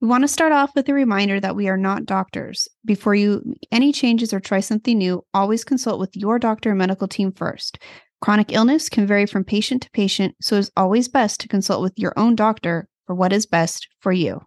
We 0.00 0.08
want 0.08 0.22
to 0.22 0.28
start 0.28 0.52
off 0.52 0.74
with 0.74 0.88
a 0.88 0.94
reminder 0.94 1.38
that 1.38 1.54
we 1.54 1.68
are 1.68 1.76
not 1.76 2.06
doctors. 2.06 2.68
Before 2.84 3.14
you 3.14 3.54
any 3.70 3.92
changes 3.92 4.32
or 4.32 4.40
try 4.40 4.60
something 4.60 4.98
new, 4.98 5.24
always 5.32 5.62
consult 5.62 6.00
with 6.00 6.16
your 6.16 6.38
doctor 6.38 6.70
and 6.70 6.78
medical 6.78 7.06
team 7.06 7.32
first. 7.32 7.78
Chronic 8.22 8.52
illness 8.52 8.88
can 8.88 9.04
vary 9.04 9.26
from 9.26 9.42
patient 9.42 9.82
to 9.82 9.90
patient, 9.90 10.36
so 10.40 10.56
it's 10.56 10.70
always 10.76 11.08
best 11.08 11.40
to 11.40 11.48
consult 11.48 11.82
with 11.82 11.92
your 11.96 12.12
own 12.16 12.36
doctor 12.36 12.86
for 13.04 13.16
what 13.16 13.32
is 13.32 13.46
best 13.46 13.88
for 13.98 14.12
you. 14.12 14.40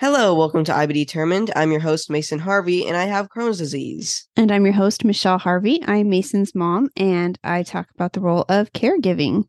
Hello, 0.00 0.34
welcome 0.34 0.64
to 0.64 0.72
IBDetermined. 0.72 1.50
I'm 1.54 1.70
your 1.70 1.82
host, 1.82 2.08
Mason 2.08 2.38
Harvey, 2.38 2.86
and 2.88 2.96
I 2.96 3.04
have 3.04 3.28
Crohn's 3.28 3.58
disease. 3.58 4.26
And 4.36 4.50
I'm 4.50 4.64
your 4.64 4.72
host, 4.72 5.04
Michelle 5.04 5.36
Harvey. 5.36 5.84
I'm 5.86 6.08
Mason's 6.08 6.54
mom, 6.54 6.88
and 6.96 7.38
I 7.44 7.62
talk 7.62 7.88
about 7.94 8.14
the 8.14 8.20
role 8.20 8.46
of 8.48 8.72
caregiving. 8.72 9.44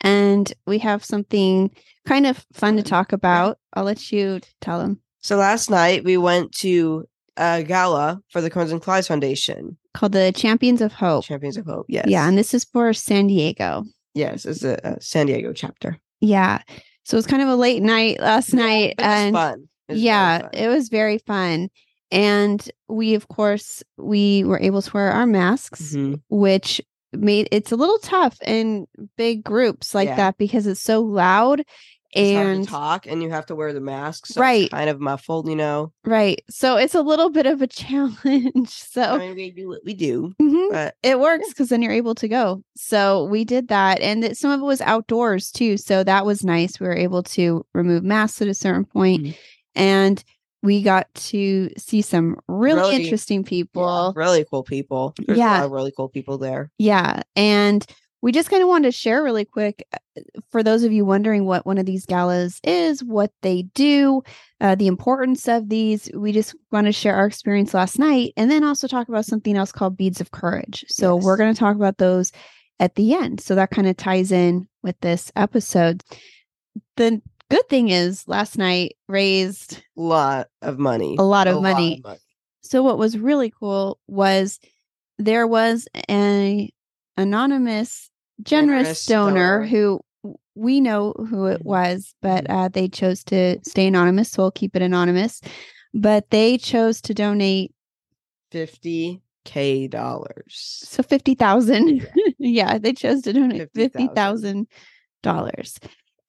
And 0.00 0.52
we 0.66 0.78
have 0.78 1.04
something 1.04 1.70
kind 2.04 2.26
of 2.26 2.44
fun 2.52 2.78
to 2.78 2.82
talk 2.82 3.12
about. 3.12 3.58
I'll 3.74 3.84
let 3.84 4.10
you 4.10 4.40
tell 4.60 4.80
them. 4.80 5.02
So 5.20 5.36
last 5.36 5.70
night 5.70 6.02
we 6.02 6.16
went 6.16 6.50
to 6.56 7.06
a 7.36 7.62
gala 7.62 8.20
for 8.30 8.40
the 8.40 8.50
Crohn's 8.50 8.72
and 8.72 8.80
Colitis 8.82 9.08
Foundation. 9.08 9.76
Called 9.94 10.12
the 10.12 10.32
Champions 10.34 10.80
of 10.80 10.92
Hope. 10.92 11.24
Champions 11.24 11.56
of 11.56 11.66
Hope, 11.66 11.86
yes. 11.88 12.06
Yeah, 12.08 12.28
and 12.28 12.36
this 12.36 12.54
is 12.54 12.64
for 12.64 12.92
San 12.92 13.26
Diego. 13.26 13.84
yes, 14.14 14.44
it's 14.44 14.62
a, 14.64 14.78
a 14.84 15.00
San 15.00 15.26
Diego 15.26 15.52
chapter. 15.52 15.98
Yeah. 16.20 16.60
So 17.04 17.14
it 17.16 17.18
was 17.18 17.26
kind 17.26 17.42
of 17.42 17.48
a 17.48 17.56
late 17.56 17.82
night 17.82 18.18
last 18.20 18.52
night. 18.52 18.94
It 18.98 19.02
was 19.02 19.06
and 19.06 19.34
fun. 19.34 19.68
It 19.88 19.96
yeah, 19.98 20.40
fun. 20.40 20.50
it 20.54 20.68
was 20.68 20.88
very 20.88 21.18
fun. 21.18 21.68
And 22.10 22.68
we, 22.88 23.14
of 23.14 23.28
course, 23.28 23.82
we 23.96 24.44
were 24.44 24.58
able 24.60 24.80
to 24.82 24.90
wear 24.92 25.10
our 25.10 25.26
masks, 25.26 25.94
Mhm. 25.94 26.20
which 26.28 26.80
made 27.12 27.48
it's 27.52 27.72
a 27.72 27.76
little 27.76 27.98
tough 27.98 28.36
in 28.46 28.86
big 29.16 29.42
groups 29.44 29.94
like 29.94 30.08
Yeah. 30.08 30.16
that 30.16 30.38
because 30.38 30.66
it's 30.66 30.80
so 30.80 31.00
loud. 31.00 31.62
And 32.18 32.66
talk, 32.68 33.06
and 33.06 33.22
you 33.22 33.30
have 33.30 33.46
to 33.46 33.54
wear 33.54 33.72
the 33.72 33.80
mask, 33.80 34.26
so 34.26 34.32
it's 34.32 34.38
Right. 34.38 34.70
kind 34.70 34.88
of 34.90 35.00
muffled, 35.00 35.48
you 35.48 35.56
know. 35.56 35.92
right. 36.04 36.40
So 36.50 36.76
it's 36.76 36.94
a 36.94 37.02
little 37.02 37.30
bit 37.30 37.46
of 37.46 37.62
a 37.62 37.66
challenge. 37.80 38.70
So 38.70 39.02
I 39.02 39.18
mean, 39.18 39.34
we 39.36 39.50
do 39.50 39.68
what 39.68 39.80
we 39.84 39.94
do, 39.94 40.32
Mhm. 40.40 40.70
but 40.70 40.94
it 41.02 41.20
works 41.20 41.48
because 41.48 41.68
then 41.68 41.82
you're 41.82 41.92
able 41.92 42.14
to 42.16 42.28
go. 42.28 42.62
So 42.76 43.24
we 43.24 43.44
did 43.44 43.68
that, 43.68 44.00
and 44.00 44.24
it, 44.24 44.36
some 44.36 44.50
of 44.50 44.60
it 44.60 44.64
was 44.64 44.80
outdoors 44.80 45.50
too. 45.50 45.76
So 45.76 46.02
that 46.04 46.24
was 46.26 46.44
nice. 46.44 46.80
We 46.80 46.86
were 46.86 46.96
able 46.96 47.22
to 47.24 47.64
remove 47.74 48.02
masks 48.04 48.40
at 48.42 48.48
a 48.48 48.54
certain 48.54 48.84
point, 48.84 49.22
Mhm. 49.22 49.36
and 49.74 50.24
we 50.62 50.82
got 50.82 51.06
to 51.14 51.70
see 51.78 52.02
some 52.02 52.36
really, 52.48 52.80
Really- 52.80 52.96
interesting 52.96 53.42
yeah, 53.42 53.48
people. 53.48 54.12
really 54.16 54.44
cool 54.50 54.64
people. 54.64 55.14
There's 55.24 55.38
Yeah. 55.38 55.52
a 55.52 55.58
lot 55.58 55.64
of 55.66 55.70
really 55.70 55.92
cool 55.96 56.08
people 56.08 56.38
there. 56.38 56.70
Yeah, 56.78 57.22
and 57.36 57.84
we 58.22 58.32
just 58.32 58.50
kind 58.50 58.62
of 58.62 58.68
wanted 58.68 58.88
to 58.88 58.92
share 58.92 59.22
really 59.22 59.44
quick 59.44 59.86
uh, 59.92 60.20
for 60.50 60.62
those 60.62 60.82
of 60.82 60.92
you 60.92 61.04
wondering 61.04 61.44
what 61.44 61.66
one 61.66 61.78
of 61.78 61.86
these 61.86 62.06
galas 62.06 62.60
is, 62.64 63.04
what 63.04 63.30
they 63.42 63.62
do, 63.74 64.22
uh, 64.60 64.74
the 64.74 64.86
importance 64.86 65.46
of 65.48 65.68
these. 65.68 66.10
We 66.14 66.32
just 66.32 66.54
want 66.72 66.86
to 66.86 66.92
share 66.92 67.14
our 67.14 67.26
experience 67.26 67.74
last 67.74 67.98
night, 67.98 68.32
and 68.36 68.50
then 68.50 68.64
also 68.64 68.88
talk 68.88 69.08
about 69.08 69.26
something 69.26 69.56
else 69.56 69.72
called 69.72 69.96
beads 69.96 70.20
of 70.20 70.30
courage. 70.30 70.84
So 70.88 71.16
we're 71.16 71.36
going 71.36 71.52
to 71.54 71.58
talk 71.58 71.76
about 71.76 71.98
those 71.98 72.32
at 72.80 72.94
the 72.94 73.14
end. 73.14 73.40
So 73.40 73.54
that 73.54 73.70
kind 73.70 73.86
of 73.86 73.96
ties 73.96 74.32
in 74.32 74.66
with 74.82 74.98
this 75.00 75.30
episode. 75.36 76.02
The 76.96 77.20
good 77.50 77.68
thing 77.68 77.90
is, 77.90 78.26
last 78.26 78.58
night 78.58 78.96
raised 79.08 79.82
a 79.96 80.00
lot 80.00 80.48
of 80.62 80.78
money. 80.78 81.16
a 81.18 81.22
lot 81.22 81.46
of 81.46 81.58
A 81.58 81.60
money. 81.60 82.00
money. 82.02 82.18
So 82.62 82.82
what 82.82 82.98
was 82.98 83.16
really 83.16 83.52
cool 83.60 83.98
was 84.08 84.58
there 85.18 85.46
was 85.46 85.86
a 86.10 86.72
anonymous 87.16 88.10
generous, 88.42 89.06
donor, 89.06 89.60
donor. 89.60 89.66
who 89.66 90.00
we 90.54 90.80
know 90.80 91.12
who 91.12 91.46
it 91.46 91.60
Mhm. 91.60 91.64
was, 91.66 92.14
but 92.22 92.48
uh, 92.50 92.68
they 92.68 92.88
chose 92.88 93.22
to 93.24 93.58
stay 93.62 93.86
anonymous. 93.86 94.30
So 94.30 94.42
we'll 94.44 94.50
keep 94.50 94.74
it 94.74 94.82
anonymous. 94.82 95.40
But 95.94 96.30
they 96.30 96.58
chose 96.58 97.00
to 97.02 97.14
donate 97.14 97.72
Fifty 98.50 99.20
k 99.44 99.86
dollars. 99.88 100.80
so 100.84 101.02
fifty 101.02 101.34
thousand. 101.34 102.06
yeah, 102.38 102.78
they 102.78 102.92
chose 102.92 103.22
to 103.22 103.32
donate 103.32 103.68
fifty 103.74 104.08
$50,000. 104.08 104.66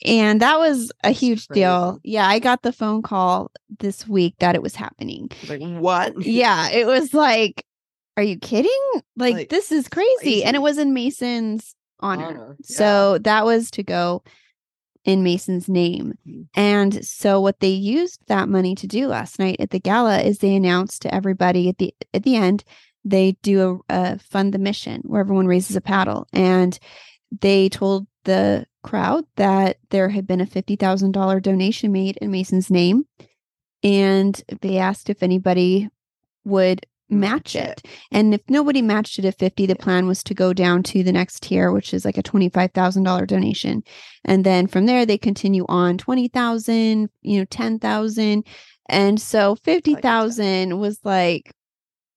And 0.05 0.41
that 0.41 0.59
was 0.59 0.91
a 1.03 1.09
huge 1.11 1.47
deal. 1.47 1.99
Yeah, 2.03 2.27
I 2.27 2.37
got 2.39 2.61
the 2.61 2.71
phone 2.71 3.01
call 3.01 3.51
this 3.79 4.07
week 4.07 4.35
that 4.39 4.53
it 4.55 4.61
was 4.61 4.75
happening. 4.75 5.29
Like 5.49 5.61
what? 5.61 6.21
yeah, 6.25 6.69
it 6.69 6.85
was 6.85 7.13
like, 7.13 7.65
are 8.15 8.23
you 8.23 8.37
kidding? 8.37 8.71
Like, 9.15 9.33
Like, 9.33 9.49
this 9.49 9.71
is 9.71 9.87
crazy. 9.87 10.43
And 10.43 10.55
it 10.55 10.59
was 10.61 10.77
in 10.77 10.93
Mason's 10.93 11.73
honor. 11.99 12.25
Honor, 12.27 12.55
yeah. 12.59 12.75
So 12.77 13.17
that 13.19 13.45
was 13.45 13.71
to 13.71 13.83
go 13.83 14.23
in 15.05 15.23
Mason's 15.23 15.69
name. 15.69 16.13
Mhm. 16.27 16.47
And 16.55 17.05
so 17.05 17.39
what 17.39 17.59
they 17.61 17.69
used 17.69 18.21
that 18.27 18.49
money 18.49 18.75
to 18.75 18.87
do 18.87 19.07
last 19.07 19.39
night 19.39 19.57
at 19.59 19.69
the 19.69 19.79
gala 19.79 20.19
is 20.21 20.39
they 20.39 20.55
announced 20.55 21.01
to 21.03 21.13
everybody 21.13 21.69
at 21.69 21.77
the 21.77 21.93
at 22.13 22.23
the 22.23 22.35
end 22.35 22.63
they 23.05 23.37
do 23.41 23.83
a, 23.89 24.13
a 24.13 24.19
fund 24.19 24.53
the 24.53 24.59
mission 24.59 25.01
where 25.05 25.21
everyone 25.21 25.47
raises 25.47 25.77
a 25.77 25.81
paddle 25.81 26.27
and 26.33 26.77
they 27.41 27.69
told 27.69 28.05
the 28.25 28.65
crowd 28.83 29.23
that 29.37 29.77
there 29.91 30.09
had 30.09 30.27
been 30.27 30.41
a 30.41 30.45
$50,000 30.45 31.41
donation 31.41 31.91
made 31.93 32.17
in 32.17 32.31
Mason's 32.31 32.69
name 32.69 33.05
and 33.81 34.43
they 34.61 34.77
asked 34.77 35.09
if 35.09 35.23
anybody 35.23 35.89
would 36.43 36.85
match 37.09 37.55
Match 37.55 37.55
it. 37.55 37.81
And 38.11 38.33
if 38.33 38.41
nobody 38.49 38.81
matched 38.81 39.19
it 39.19 39.25
at 39.25 39.37
50, 39.39 39.65
the 39.65 39.75
plan 39.75 40.07
was 40.07 40.23
to 40.23 40.33
go 40.33 40.53
down 40.53 40.83
to 40.83 41.03
the 41.03 41.11
next 41.11 41.41
tier, 41.43 41.71
which 41.71 41.93
is 41.93 42.03
like 42.05 42.17
a 42.17 42.23
$25,000 42.23 43.27
donation. 43.27 43.83
And 44.25 44.43
then 44.45 44.67
from 44.67 44.85
there, 44.85 45.05
they 45.05 45.17
continue 45.17 45.65
on 45.69 45.97
20,000, 45.97 47.09
you 47.21 47.39
know, 47.39 47.45
10,000. 47.45 48.45
And 48.89 49.21
so 49.21 49.55
50,000 49.63 50.79
was 50.79 50.99
like, 51.03 51.51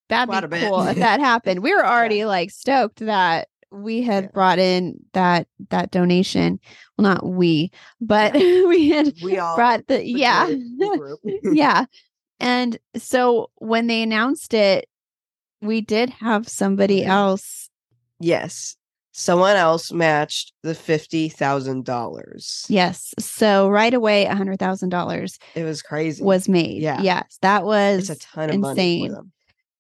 that'd 0.09 0.51
be 0.51 0.61
cool 0.61 0.83
if 0.87 0.97
that 0.97 1.21
happened. 1.21 1.63
We 1.63 1.75
were 1.75 1.87
already 1.87 2.25
like 2.25 2.51
stoked 2.51 2.99
that 3.01 3.49
we 3.73 4.03
had 4.03 4.25
Yeah. 4.25 4.31
brought 4.33 4.59
in 4.59 4.99
that 5.13 5.47
that 5.71 5.93
donation. 5.93 6.59
Well, 6.99 7.15
not 7.15 7.25
we, 7.25 7.71
but 8.01 8.35
we 8.35 8.89
had 8.91 9.15
We 9.23 9.39
all 9.39 9.55
brought 9.57 9.87
the 9.87 9.99
the 9.99 10.05
yeah. 10.05 10.47
the 10.47 11.19
yeah. 11.53 11.85
And 12.41 12.79
so 12.97 13.51
when 13.57 13.87
they 13.87 14.03
announced 14.03 14.55
it, 14.55 14.89
we 15.61 15.81
did 15.83 16.11
have 16.11 16.49
somebody 16.49 17.03
mm-hmm. 17.03 17.11
else. 17.11 17.69
yes. 18.19 18.77
Someone 19.13 19.57
else 19.57 19.93
matched 19.93 20.53
the 20.63 20.75
fifty 20.75 21.29
thousand 21.29 21.85
dollars. 21.85 22.65
Yes. 22.69 23.13
So 23.19 23.69
right 23.69 23.93
away, 23.93 24.25
a 24.25 24.35
hundred 24.35 24.59
thousand 24.61 24.91
dollars 24.91 25.39
It 25.55 25.65
was 25.65 25.83
crazy. 25.83 26.23
was 26.23 26.49
made. 26.49 26.81
Yeah. 26.81 27.03
Yes. 27.03 27.37
That 27.43 27.65
was 27.65 28.09
it's 28.09 28.25
a 28.25 28.27
ton 28.27 28.51
of 28.51 28.61
money 28.61 28.71
insane. 28.71 29.09
for 29.11 29.17
them. 29.17 29.33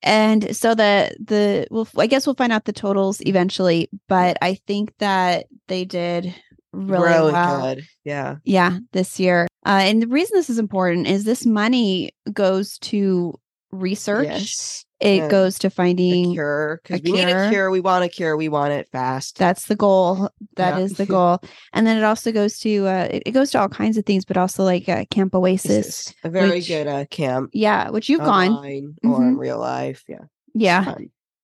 and 0.02 0.54
so 0.56 0.74
the 0.74 1.14
the 1.20 1.66
well 1.70 1.86
i 1.96 2.06
guess 2.06 2.26
we'll 2.26 2.34
find 2.34 2.52
out 2.52 2.64
the 2.64 2.72
totals 2.72 3.20
eventually 3.26 3.88
mm. 3.94 3.98
but 4.08 4.36
i 4.42 4.54
think 4.66 4.92
that 4.98 5.46
they 5.68 5.84
did 5.84 6.34
really, 6.72 7.32
well 7.32 7.74
good. 7.74 7.84
Yeah. 8.04 8.36
yeah 8.44 8.78
this 8.92 9.18
year 9.20 9.46
uh, 9.66 9.80
and 9.82 10.02
the 10.02 10.06
reason 10.08 10.36
this 10.38 10.50
is 10.50 10.58
important 10.58 11.06
is 11.06 11.24
this 11.24 11.44
money 11.46 12.10
goes 12.32 12.78
to 12.78 13.34
research 13.72 14.26
Yes. 14.26 14.84
it 15.00 15.16
Yeah. 15.18 15.28
goes 15.28 15.58
to 15.60 15.68
A 15.68 15.70
finding 15.70 16.32
cure. 16.32 16.80
Because 16.82 17.00
a 17.00 17.02
we 17.04 17.12
need 17.12 17.28
a 17.28 17.50
cure. 17.50 17.70
We 17.70 17.78
want 17.80 18.04
a 18.04 18.08
cure. 18.08 18.36
We 18.36 18.48
want 18.48 18.72
it 18.72 18.88
fast. 18.90 19.38
that's 19.38 19.66
the 19.66 19.76
goal 19.76 20.28
That 20.56 20.80
is 20.80 20.92
Yeah. 20.92 20.96
the 20.96 21.06
goal 21.16 21.38
and 21.72 21.86
then 21.86 21.96
it 21.96 22.02
also 22.04 22.32
goes 22.32 22.58
to 22.60 22.86
uh 22.88 23.08
it, 23.10 23.22
it 23.26 23.30
goes 23.30 23.50
to 23.52 23.60
all 23.60 23.68
kinds 23.68 23.96
of 23.96 24.04
things 24.04 24.24
but 24.24 24.36
also 24.36 24.64
like 24.64 24.88
uh, 24.88 25.04
camp 25.10 25.34
oasis 25.36 26.12
a 26.24 26.28
very 26.30 26.50
which- 26.50 26.68
good 26.68 26.86
uh, 26.88 27.04
camp. 27.10 27.50
yeah 27.52 27.90
which 27.90 28.08
you've 28.08 28.20
gone 28.20 28.56
or 28.56 28.66
in 28.66 28.94
Mhm. 29.04 29.38
real 29.38 29.58
life. 29.58 30.02
Yeah. 30.08 30.24
yeah. 30.54 30.94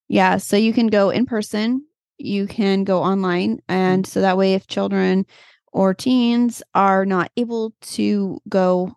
Yeah, 0.09 0.37
so 0.37 0.57
you 0.57 0.73
can 0.73 0.87
go 0.87 1.11
in 1.11 1.27
person, 1.27 1.85
you 2.19 2.47
can 2.47 2.85
go 2.85 3.03
online, 3.03 3.61
and 3.69 4.05
Mm-hmm. 4.05 4.11
so 4.11 4.21
that 4.21 4.37
way, 4.39 4.55
if 4.55 4.67
children 4.67 5.27
or 5.73 5.95
teens 5.95 6.63
are 6.75 7.05
not 7.07 7.31
able 7.37 7.75
to 7.83 8.41
go, 8.49 8.97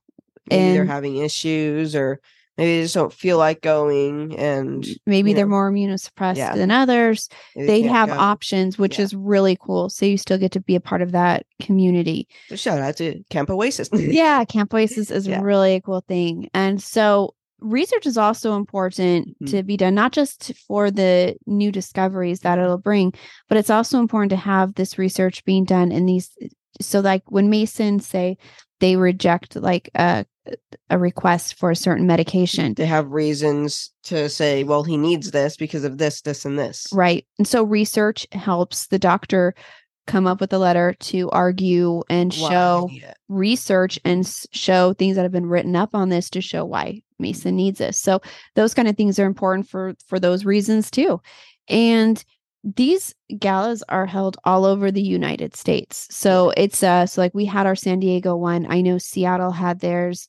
Maybe 0.49 0.73
they're 0.73 0.85
having 0.85 1.17
issues 1.17 1.95
or 1.95 2.19
maybe 2.57 2.77
they 2.77 2.81
just 2.83 2.95
don't 2.95 3.13
feel 3.13 3.37
like 3.37 3.61
going 3.61 4.35
and 4.39 4.83
maybe 5.05 5.33
they're 5.33 5.45
know, 5.45 5.49
more 5.51 5.71
immunosuppressed 5.71 6.37
Yeah. 6.37 6.55
than 6.55 6.71
others, 6.71 7.29
maybe 7.55 7.67
they 7.67 7.81
have 7.83 8.09
go. 8.09 8.15
options, 8.15 8.79
which 8.79 8.97
Yeah. 8.97 9.05
is 9.05 9.13
really 9.13 9.55
cool. 9.61 9.89
So 9.89 10.05
you 10.07 10.17
still 10.17 10.37
get 10.39 10.51
to 10.53 10.59
be 10.59 10.75
a 10.75 10.79
part 10.79 11.01
of 11.03 11.11
that 11.11 11.45
community. 11.61 12.27
So 12.47 12.55
shout 12.55 12.79
out 12.79 12.97
to 12.97 13.21
Camp 13.29 13.49
Oasis. 13.51 13.89
yeah, 13.93 14.43
Camp 14.45 14.73
Oasis 14.73 15.11
is 15.11 15.27
Yeah. 15.27 15.41
really 15.41 15.75
a 15.75 15.81
cool 15.81 16.03
thing. 16.07 16.49
And 16.53 16.81
so 16.81 17.35
research 17.61 18.05
is 18.05 18.17
also 18.17 18.55
important 18.55 19.37
Mhm. 19.41 19.51
to 19.51 19.63
be 19.63 19.77
done, 19.77 19.95
not 19.95 20.11
just 20.11 20.51
for 20.67 20.91
the 20.91 21.35
new 21.45 21.71
discoveries 21.71 22.41
that 22.41 22.59
it'll 22.59 22.77
bring, 22.77 23.13
but 23.47 23.57
it's 23.57 23.69
also 23.69 23.99
important 23.99 24.29
to 24.31 24.35
have 24.37 24.75
this 24.75 24.97
research 24.97 25.43
being 25.45 25.65
done 25.65 25.91
in 25.91 26.05
these 26.05 26.29
so 26.81 26.99
like 27.01 27.23
when 27.29 27.49
Mason 27.49 27.99
say 27.99 28.37
they 28.79 28.95
reject 28.95 29.55
like 29.55 29.89
a 29.95 30.25
a 30.89 30.97
request 30.97 31.55
for 31.59 31.69
a 31.69 31.75
certain 31.75 32.07
medication, 32.07 32.73
They 32.73 32.85
have 32.87 33.11
reasons 33.11 33.91
to 34.03 34.29
say, 34.29 34.63
well, 34.63 34.83
he 34.83 34.97
needs 34.97 35.29
this 35.29 35.55
because 35.55 35.83
of 35.83 35.99
this, 35.99 36.21
this, 36.21 36.43
and 36.45 36.57
this. 36.57 36.87
right? 36.91 37.23
And 37.37 37.47
so 37.47 37.63
research 37.63 38.25
helps 38.31 38.87
the 38.87 38.97
doctor 38.97 39.53
come 40.09 40.27
up 40.27 40.41
with 40.41 40.51
a 40.53 40.57
letter 40.57 40.95
to 40.99 41.29
argue 41.29 42.01
and 42.09 42.33
Why 42.33 42.49
show 42.49 42.89
research 43.27 43.99
and 44.03 44.27
show 44.51 44.93
things 44.93 45.15
that 45.15 45.23
have 45.23 45.31
been 45.31 45.45
written 45.45 45.75
up 45.75 45.93
on 45.93 46.09
this 46.09 46.29
to 46.31 46.41
show 46.41 46.65
why 46.65 47.01
Mason 47.19 47.55
needs 47.55 47.77
this. 47.77 47.99
So 47.99 48.21
those 48.55 48.73
kind 48.73 48.87
of 48.87 48.97
things 48.97 49.19
are 49.19 49.25
important 49.25 49.67
for 49.67 49.93
for 50.07 50.19
those 50.19 50.45
reasons 50.45 50.89
too. 50.89 51.21
And 51.67 52.23
these 52.63 53.13
galas 53.37 53.83
are 53.87 54.05
held 54.05 54.37
all 54.43 54.65
over 54.65 54.91
the 54.91 55.01
United 55.01 55.55
States. 55.55 56.07
So 56.09 56.51
it's 56.57 56.83
uh 56.83 57.05
so 57.05 57.21
like 57.21 57.33
we 57.33 57.45
had 57.45 57.67
our 57.67 57.75
San 57.75 57.99
Diego 57.99 58.35
one. 58.35 58.65
I 58.69 58.81
know 58.81 58.97
Seattle 58.97 59.51
had 59.51 59.79
theirs 59.79 60.27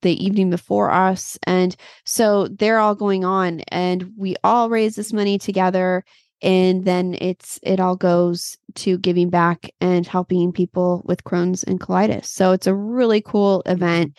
the 0.00 0.24
evening 0.24 0.50
before 0.50 0.90
us 0.90 1.38
and 1.46 1.76
so 2.04 2.48
they're 2.48 2.80
all 2.80 2.96
going 2.96 3.24
on 3.24 3.60
and 3.68 4.10
we 4.16 4.34
all 4.42 4.68
raise 4.68 4.96
this 4.96 5.12
money 5.12 5.38
together 5.38 6.04
and 6.42 6.84
then 6.84 7.16
it's 7.20 7.58
it 7.62 7.80
all 7.80 7.96
goes 7.96 8.58
to 8.74 8.98
giving 8.98 9.30
back 9.30 9.70
and 9.80 10.06
helping 10.06 10.52
people 10.52 11.02
with 11.04 11.24
Crohn's 11.24 11.62
and 11.62 11.80
colitis. 11.80 12.26
So 12.26 12.52
it's 12.52 12.66
a 12.66 12.74
really 12.74 13.20
cool 13.20 13.62
event. 13.66 14.16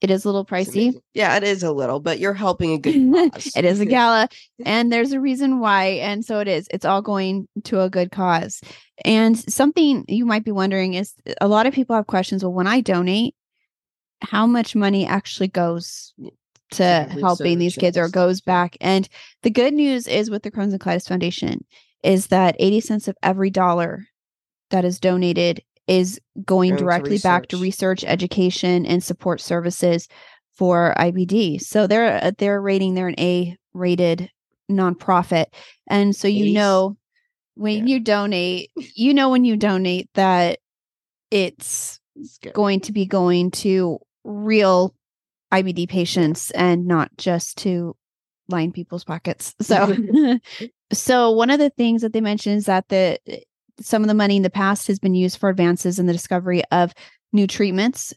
It 0.00 0.10
is 0.10 0.24
a 0.24 0.28
little 0.28 0.46
pricey. 0.46 0.98
Yeah, 1.12 1.36
it 1.36 1.42
is 1.42 1.62
a 1.62 1.72
little, 1.72 2.00
but 2.00 2.18
you're 2.18 2.32
helping 2.32 2.72
a 2.72 2.78
good 2.78 3.12
cause. 3.32 3.52
it 3.54 3.64
is 3.66 3.80
a 3.80 3.86
gala 3.86 4.28
and 4.64 4.92
there's 4.92 5.12
a 5.12 5.20
reason 5.20 5.60
why 5.60 5.84
and 5.84 6.24
so 6.24 6.40
it 6.40 6.48
is 6.48 6.66
it's 6.72 6.86
all 6.86 7.02
going 7.02 7.46
to 7.64 7.80
a 7.80 7.90
good 7.90 8.10
cause 8.10 8.60
and 9.04 9.38
something 9.38 10.04
you 10.08 10.24
might 10.24 10.44
be 10.44 10.52
wondering 10.52 10.94
is 10.94 11.14
a 11.40 11.48
lot 11.48 11.66
of 11.66 11.74
people 11.74 11.94
have 11.94 12.06
questions 12.06 12.42
well 12.42 12.52
when 12.52 12.66
i 12.66 12.80
donate 12.80 13.34
how 14.22 14.46
much 14.46 14.74
money 14.74 15.06
actually 15.06 15.48
goes 15.48 16.14
to 16.72 17.06
to 17.10 17.20
helping 17.20 17.58
these 17.58 17.76
kids 17.76 17.96
or 17.96 18.08
goes 18.08 18.40
back 18.40 18.76
and 18.80 19.08
the 19.42 19.50
good 19.50 19.74
news 19.74 20.06
is 20.06 20.30
with 20.30 20.42
the 20.42 20.50
crohn's 20.50 20.72
and 20.72 20.80
colitis 20.80 21.08
foundation 21.08 21.64
is 22.02 22.28
that 22.28 22.56
80 22.58 22.80
cents 22.80 23.08
of 23.08 23.16
every 23.22 23.50
dollar 23.50 24.06
that 24.70 24.84
is 24.84 25.00
donated 25.00 25.62
is 25.86 26.20
going 26.44 26.70
Going 26.70 26.76
to 26.76 26.76
directly 26.84 27.18
back 27.18 27.48
to 27.48 27.56
research. 27.56 28.04
education 28.04 28.86
and 28.86 29.02
support 29.02 29.40
services 29.40 30.06
for 30.54 30.94
IBD. 30.96 31.60
So 31.60 31.86
they're 31.86 32.22
uh, 32.22 32.30
they're 32.38 32.60
rating 32.60 32.94
they're 32.94 33.08
an 33.08 33.18
A 33.18 33.56
rated 33.72 34.30
nonprofit, 34.70 35.46
and 35.88 36.14
so 36.14 36.28
you 36.28 36.52
know 36.54 36.96
when 37.56 37.86
Yeah. 37.86 37.94
you 37.94 38.00
donate, 38.00 38.70
you 38.94 39.12
know 39.14 39.30
when 39.30 39.44
you 39.44 39.56
donate 39.56 40.08
that 40.14 40.58
it's 41.30 41.98
It's 42.16 42.38
going 42.54 42.80
to 42.80 42.92
be 42.92 43.06
going 43.06 43.50
to 43.52 43.98
real 44.24 44.94
IBD 45.52 45.88
patients 45.88 46.50
and 46.52 46.86
not 46.86 47.10
just 47.16 47.58
to 47.58 47.96
line 48.48 48.72
people's 48.72 49.04
pockets. 49.04 49.54
So 49.62 49.96
so 50.92 51.30
one 51.30 51.50
of 51.50 51.58
the 51.58 51.70
things 51.70 52.02
that 52.02 52.12
they 52.12 52.20
mentioned 52.20 52.56
is 52.56 52.66
that 52.66 52.88
the 52.88 53.18
some 53.80 54.02
of 54.02 54.08
the 54.08 54.14
money 54.14 54.36
in 54.36 54.42
the 54.42 54.50
past 54.50 54.88
has 54.88 54.98
been 54.98 55.14
used 55.14 55.38
for 55.38 55.48
advances 55.48 55.98
in 55.98 56.06
the 56.06 56.12
discovery 56.12 56.62
of 56.70 56.92
new 57.32 57.46
treatments 57.46 58.12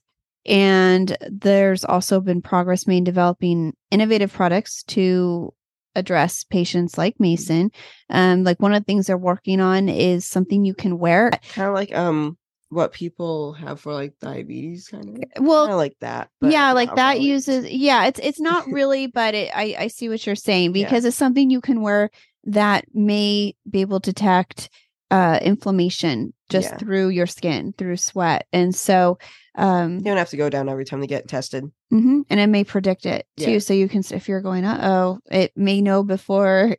and 0.45 1.15
there's 1.29 1.85
also 1.85 2.19
been 2.19 2.41
progress 2.41 2.85
made 2.85 2.97
in 2.97 3.03
developing 3.03 3.73
innovative 3.91 4.33
products 4.33 4.83
to 4.83 5.53
address 5.95 6.43
patients 6.43 6.97
like 6.97 7.19
Mason. 7.19 7.71
Um, 8.09 8.43
like 8.43 8.59
one 8.61 8.73
of 8.73 8.81
the 8.81 8.85
things 8.85 9.07
they're 9.07 9.17
working 9.17 9.61
on 9.61 9.89
is 9.89 10.25
something 10.25 10.65
you 10.65 10.73
can 10.73 10.97
wear. 10.97 11.31
kind 11.49 11.69
of 11.69 11.73
like 11.75 11.95
um 11.95 12.37
what 12.73 12.91
people 12.93 13.53
have 13.53 13.79
for 13.79 13.93
like 13.93 14.13
diabetes, 14.19 14.87
kind 14.89 15.23
of. 15.35 15.43
Well, 15.45 15.63
kind 15.65 15.73
of 15.73 15.77
like 15.77 15.95
that. 16.01 16.29
but 16.41 16.51
yeah 16.51 16.71
like 16.73 16.93
that 16.95 17.13
really. 17.15 17.25
uses 17.27 17.69
yeah 17.71 18.05
it's 18.05 18.19
it's 18.21 18.39
not 18.39 18.67
really 18.71 19.07
but 19.07 19.33
it, 19.35 19.51
i 19.55 19.75
i 19.79 19.87
see 19.87 20.09
what 20.09 20.25
you're 20.25 20.35
saying 20.35 20.75
Yeah. 20.75 20.83
because 20.85 21.05
it's 21.05 21.17
something 21.17 21.49
you 21.49 21.61
can 21.61 21.81
wear 21.81 22.09
that 22.45 22.85
may 22.93 23.55
be 23.69 23.81
able 23.81 23.99
to 24.01 24.11
detect 24.11 24.69
uh 25.11 25.39
inflammation 25.41 26.33
just 26.49 26.71
Yeah. 26.71 26.77
through 26.77 27.09
your 27.09 27.27
skin 27.27 27.73
through 27.77 27.97
sweat 27.97 28.47
and 28.51 28.73
so 28.75 29.17
um 29.55 29.97
You 29.99 30.03
don't 30.05 30.17
have 30.17 30.29
to 30.31 30.37
go 30.37 30.49
down 30.49 30.67
every 30.69 30.85
time 30.85 30.99
they 31.01 31.07
get 31.07 31.27
tested. 31.27 31.63
mhm, 31.91 32.23
and 32.29 32.39
it 32.39 32.47
may 32.47 32.63
predict 32.63 33.05
it 33.05 33.25
too 33.37 33.51
Yeah. 33.53 33.59
so 33.59 33.73
you 33.73 33.87
can 33.87 34.03
if 34.11 34.27
you're 34.27 34.41
going 34.41 34.65
uh-oh 34.65 35.19
it 35.31 35.51
may 35.55 35.81
know 35.81 36.03
before 36.03 36.75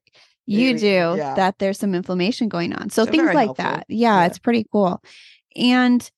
you 0.47 0.67
Maybe, 0.75 0.79
do 0.81 1.15
yeah. 1.17 1.35
that 1.37 1.59
there's 1.59 1.79
some 1.79 1.95
inflammation 1.95 2.49
going 2.51 2.75
on 2.75 2.91
so 2.91 3.05
So 3.07 3.11
things 3.11 3.25
like 3.33 3.47
helpful. 3.47 3.65
that 3.65 3.87
yeah, 3.89 4.21
Yeah. 4.21 4.27
it's 4.27 4.39
pretty 4.39 4.67
cool 4.71 5.03
and 5.57 6.09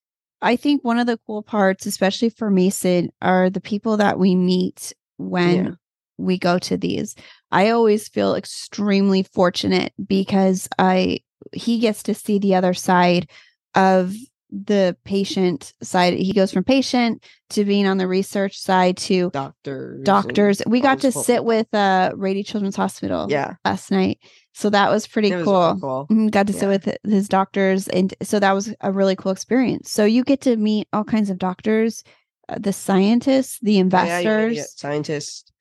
I 0.42 0.56
think 0.56 0.84
one 0.84 0.98
of 0.98 1.06
the 1.06 1.18
cool 1.26 1.42
parts, 1.42 1.86
especially 1.86 2.28
for 2.30 2.50
Mason, 2.50 3.10
are 3.22 3.48
the 3.48 3.60
people 3.60 3.96
that 3.96 4.18
we 4.18 4.34
meet 4.36 4.92
when 5.16 5.64
Yeah. 5.64 5.70
we 6.18 6.38
go 6.38 6.58
to 6.58 6.76
these. 6.76 7.14
I 7.50 7.70
always 7.70 8.06
feel 8.08 8.34
extremely 8.34 9.22
fortunate 9.22 9.92
because 10.06 10.68
I 10.78 11.20
he 11.52 11.78
gets 11.78 12.02
to 12.04 12.14
see 12.14 12.38
the 12.38 12.54
other 12.54 12.74
side 12.74 13.30
of 13.74 14.14
the 14.50 14.96
patient 15.04 15.72
side. 15.82 16.14
He 16.14 16.32
goes 16.32 16.52
from 16.52 16.64
patient 16.64 17.24
to 17.50 17.64
being 17.64 17.86
on 17.86 17.98
the 17.98 18.06
research 18.08 18.58
side 18.58 18.96
to 18.98 19.30
Doctors. 19.30 20.04
doctors. 20.04 20.62
We 20.66 20.80
got 20.80 21.00
to 21.00 21.12
sit 21.12 21.44
with 21.44 21.72
uh 21.74 22.12
Rady 22.14 22.42
Children's 22.42 22.76
Hospital 22.76 23.26
Yeah. 23.30 23.54
last 23.64 23.90
night. 23.90 24.18
So 24.58 24.70
that 24.70 24.91
was 24.91 25.06
pretty 25.06 25.35
was 25.35 25.44
cool. 25.44 25.67
really 25.69 25.81
cool. 25.81 26.06
Mhm, 26.11 26.31
got 26.31 26.47
to 26.47 26.55
sit 26.55 26.67
with 26.69 26.88
his 27.05 27.29
doctors 27.29 27.88
and 27.88 28.14
so 28.23 28.41
that 28.41 28.53
was 28.53 28.75
a 28.81 28.91
really 28.91 29.14
cool 29.14 29.31
experience 29.32 29.91
so 29.91 30.06
you 30.06 30.25
get 30.25 30.41
to 30.43 30.56
meet 30.56 30.88
all 30.94 31.05
kinds 31.05 31.29
of 31.29 31.37
doctors 31.38 32.03
uh, 32.49 32.56
the 32.58 32.73
scientists 32.73 33.58
the 33.61 33.73
Oh, 33.73 33.75
yeah, 33.75 33.81
investors 33.82 34.56
you 34.56 34.64
scientists, 34.76 35.53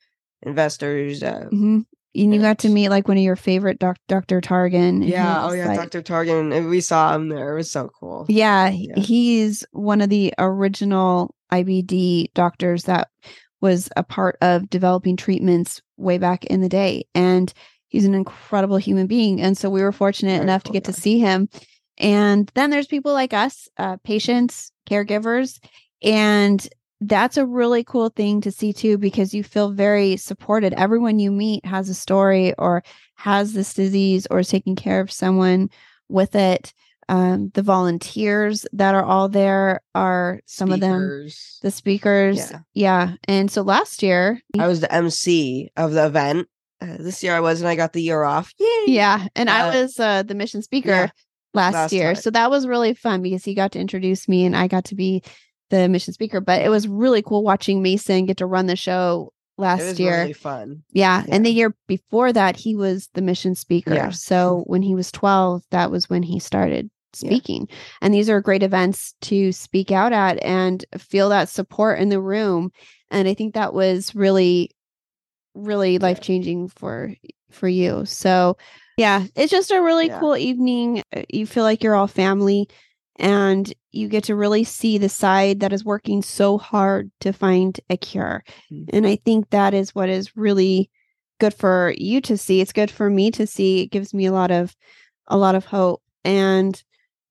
investors. 0.44 1.22
Uh, 1.24 1.48
Mhm. 1.52 1.86
and 2.16 2.34
you 2.34 2.40
got 2.40 2.60
to 2.60 2.70
meet 2.70 2.88
like 2.90 3.08
one 3.10 3.18
of 3.18 3.24
your 3.24 3.36
favorite 3.36 3.80
doc- 3.80 3.98
dr 4.08 4.40
targan 4.42 5.06
yeah. 5.06 5.44
Oh 5.46 5.52
yeah, 5.54 5.68
like- 5.68 5.92
Dr. 5.92 6.02
Targan. 6.02 6.56
and 6.56 6.70
We 6.70 6.80
saw 6.80 7.14
him 7.16 7.28
there. 7.30 7.54
It 7.54 7.58
was 7.58 7.72
so 7.72 7.90
cool. 8.00 8.26
yeah, 8.30 8.70
Yeah. 8.70 8.98
he's 8.98 9.66
one 9.72 10.00
of 10.02 10.10
the 10.10 10.34
original 10.38 11.36
ibd 11.52 12.28
doctors 12.34 12.84
that 12.84 13.10
was 13.62 13.90
a 13.98 14.04
part 14.04 14.38
of 14.42 14.70
developing 14.70 15.18
treatments 15.18 15.82
way 15.98 16.18
back 16.18 16.46
in 16.46 16.62
the 16.62 16.70
day 16.70 17.06
and 17.16 17.54
he's 17.96 18.06
an 18.06 18.14
incredible 18.14 18.76
human 18.76 19.08
being. 19.08 19.42
And 19.42 19.58
so 19.58 19.70
we 19.70 19.82
were 19.82 19.94
fortunate 19.94 20.34
Very 20.34 20.44
enough 20.44 20.64
to 20.64 20.68
cool 20.68 20.74
get 20.74 20.84
to 20.84 20.94
see 20.94 21.18
him. 21.18 21.48
And 21.98 22.52
then 22.54 22.70
there's 22.70 22.88
people 22.88 23.14
like 23.14 23.34
us 23.34 23.70
uh, 23.78 23.96
patients 24.04 24.74
caregivers. 24.86 25.64
And 26.04 26.68
that's 27.00 27.38
a 27.38 27.46
really 27.46 27.86
cool 27.86 28.10
thing 28.10 28.42
to 28.42 28.52
see 28.52 28.74
too 28.74 28.98
because 28.98 29.34
you 29.34 29.46
feel 29.46 29.72
very 29.72 30.18
supported. 30.18 30.74
Everyone 30.74 31.20
you 31.20 31.32
meet 31.32 31.66
has 31.66 31.88
a 31.88 31.94
story 31.94 32.54
or 32.58 32.84
has 33.16 33.54
this 33.54 33.74
disease 33.74 34.28
or 34.30 34.40
is 34.40 34.50
taking 34.50 34.76
care 34.76 35.00
of 35.00 35.10
someone 35.10 35.70
with 36.10 36.36
it. 36.36 36.74
Um, 37.08 37.52
the 37.54 37.62
volunteers 37.62 38.66
that 38.74 38.94
are 38.94 39.06
all 39.06 39.30
there 39.30 39.80
are 39.94 40.42
some 40.48 40.72
of 40.72 40.82
them 40.82 41.30
the 41.62 41.72
speakers. 41.72 42.38
Yeah. 42.38 42.60
yeah. 42.74 43.14
And 43.26 43.50
so 43.50 43.62
last 43.62 44.04
year 44.04 44.42
I 44.60 44.68
was 44.68 44.82
the 44.82 44.94
MC 44.94 45.70
of 45.78 45.94
the 45.94 46.08
event. 46.08 46.50
Uh, 46.82 46.98
this 47.00 47.24
year 47.24 47.34
I 47.36 47.40
was, 47.40 47.62
and 47.62 47.68
I 47.68 47.76
got 47.76 47.94
the 47.94 48.02
year 48.02 48.24
off. 48.24 48.54
Yay! 48.60 48.84
Yeah, 48.88 49.28
and 49.36 49.50
I 49.50 49.70
Uh, 49.70 49.82
was 49.82 50.00
uh, 50.00 50.24
the 50.24 50.36
mission 50.36 50.62
speaker 50.62 50.90
yeah, 50.90 51.10
last, 51.54 51.74
last 51.74 51.94
year, 51.94 52.14
time. 52.14 52.22
so 52.22 52.30
that 52.32 52.50
was 52.52 52.68
really 52.68 52.94
fun 52.94 53.22
because 53.22 53.44
he 53.46 53.54
got 53.54 53.72
to 53.74 53.80
introduce 53.80 54.28
me 54.28 54.46
and 54.46 54.56
I 54.56 54.68
got 54.68 54.86
to 54.86 54.96
be 54.96 55.24
the 55.70 55.88
mission 55.90 56.14
speaker. 56.14 56.42
But 56.42 56.62
it 56.62 56.70
was 56.70 56.88
really 56.88 57.22
cool 57.22 57.44
watching 57.44 57.82
Mason 57.82 58.26
get 58.26 58.38
to 58.38 58.46
run 58.46 58.66
the 58.68 58.76
show 58.76 59.32
It 59.58 59.62
last 59.62 59.84
was 59.84 60.00
year. 60.00 60.20
really 60.20 60.34
fun. 60.34 60.84
yeah. 60.92 61.24
and 61.30 61.46
the 61.46 61.50
year 61.52 61.74
before 61.88 62.34
that, 62.34 62.58
he 62.58 62.76
was 62.76 63.10
the 63.14 63.22
mission 63.22 63.56
speaker. 63.56 63.94
Yeah. 63.94 64.10
So 64.12 64.64
when 64.68 64.82
he 64.82 64.94
was 64.96 65.12
twelve, 65.12 65.64
that 65.72 65.90
was 65.92 66.10
when 66.10 66.24
he 66.24 66.40
started 66.40 66.90
Yeah. 67.22 67.30
speaking. 67.30 67.70
And 68.02 68.14
these 68.14 68.30
are 68.30 68.42
great 68.42 68.64
events 68.64 69.16
to 69.22 69.54
speak 69.54 69.92
out 69.92 70.12
at 70.12 70.44
and 70.44 70.84
feel 70.98 71.30
that 71.30 71.48
support 71.48 72.00
in 72.00 72.10
the 72.10 72.20
room. 72.22 72.72
And 73.10 73.28
I 73.30 73.34
think 73.34 73.54
that 73.54 73.74
was 73.74 74.14
really, 74.14 74.72
really 75.56 75.98
life 75.98 76.22
changing 76.22 76.70
for 76.70 77.14
for 77.52 77.68
you. 77.68 78.06
So 78.06 78.58
yeah, 78.98 79.26
it's 79.36 79.52
just 79.52 79.72
a 79.72 79.82
really 79.82 80.08
Yeah. 80.08 80.20
cool 80.20 80.38
evening. 80.38 81.02
Uh, 81.16 81.24
You 81.30 81.46
feel 81.48 81.64
like 81.64 81.84
you're 81.84 81.96
all 81.96 82.08
family 82.08 82.68
and 83.18 83.74
you 83.92 84.08
get 84.10 84.26
to 84.26 84.36
really 84.36 84.64
see 84.64 84.98
the 84.98 85.10
side 85.10 85.62
that 85.62 85.74
is 85.74 85.86
working 85.86 86.22
so 86.22 86.58
hard 86.58 87.12
to 87.22 87.32
find 87.34 87.80
a 87.90 87.98
cure. 87.98 88.44
Mhm. 88.72 88.90
And 88.94 89.08
I 89.08 89.16
think 89.18 89.50
that 89.50 89.74
is 89.74 89.96
what 89.96 90.10
is 90.10 90.36
really 90.36 90.90
good 91.40 91.54
for 91.54 91.94
you 91.98 92.22
to 92.22 92.38
see. 92.38 92.62
It's 92.62 92.74
good 92.74 92.92
for 92.92 93.10
me 93.10 93.32
to 93.32 93.48
see. 93.48 93.82
It 93.82 93.88
gives 93.88 94.14
me 94.14 94.26
a 94.26 94.32
lot 94.34 94.52
of 94.52 94.76
a 95.28 95.38
lot 95.38 95.56
of 95.56 95.66
hope. 95.66 96.02
And 96.24 96.82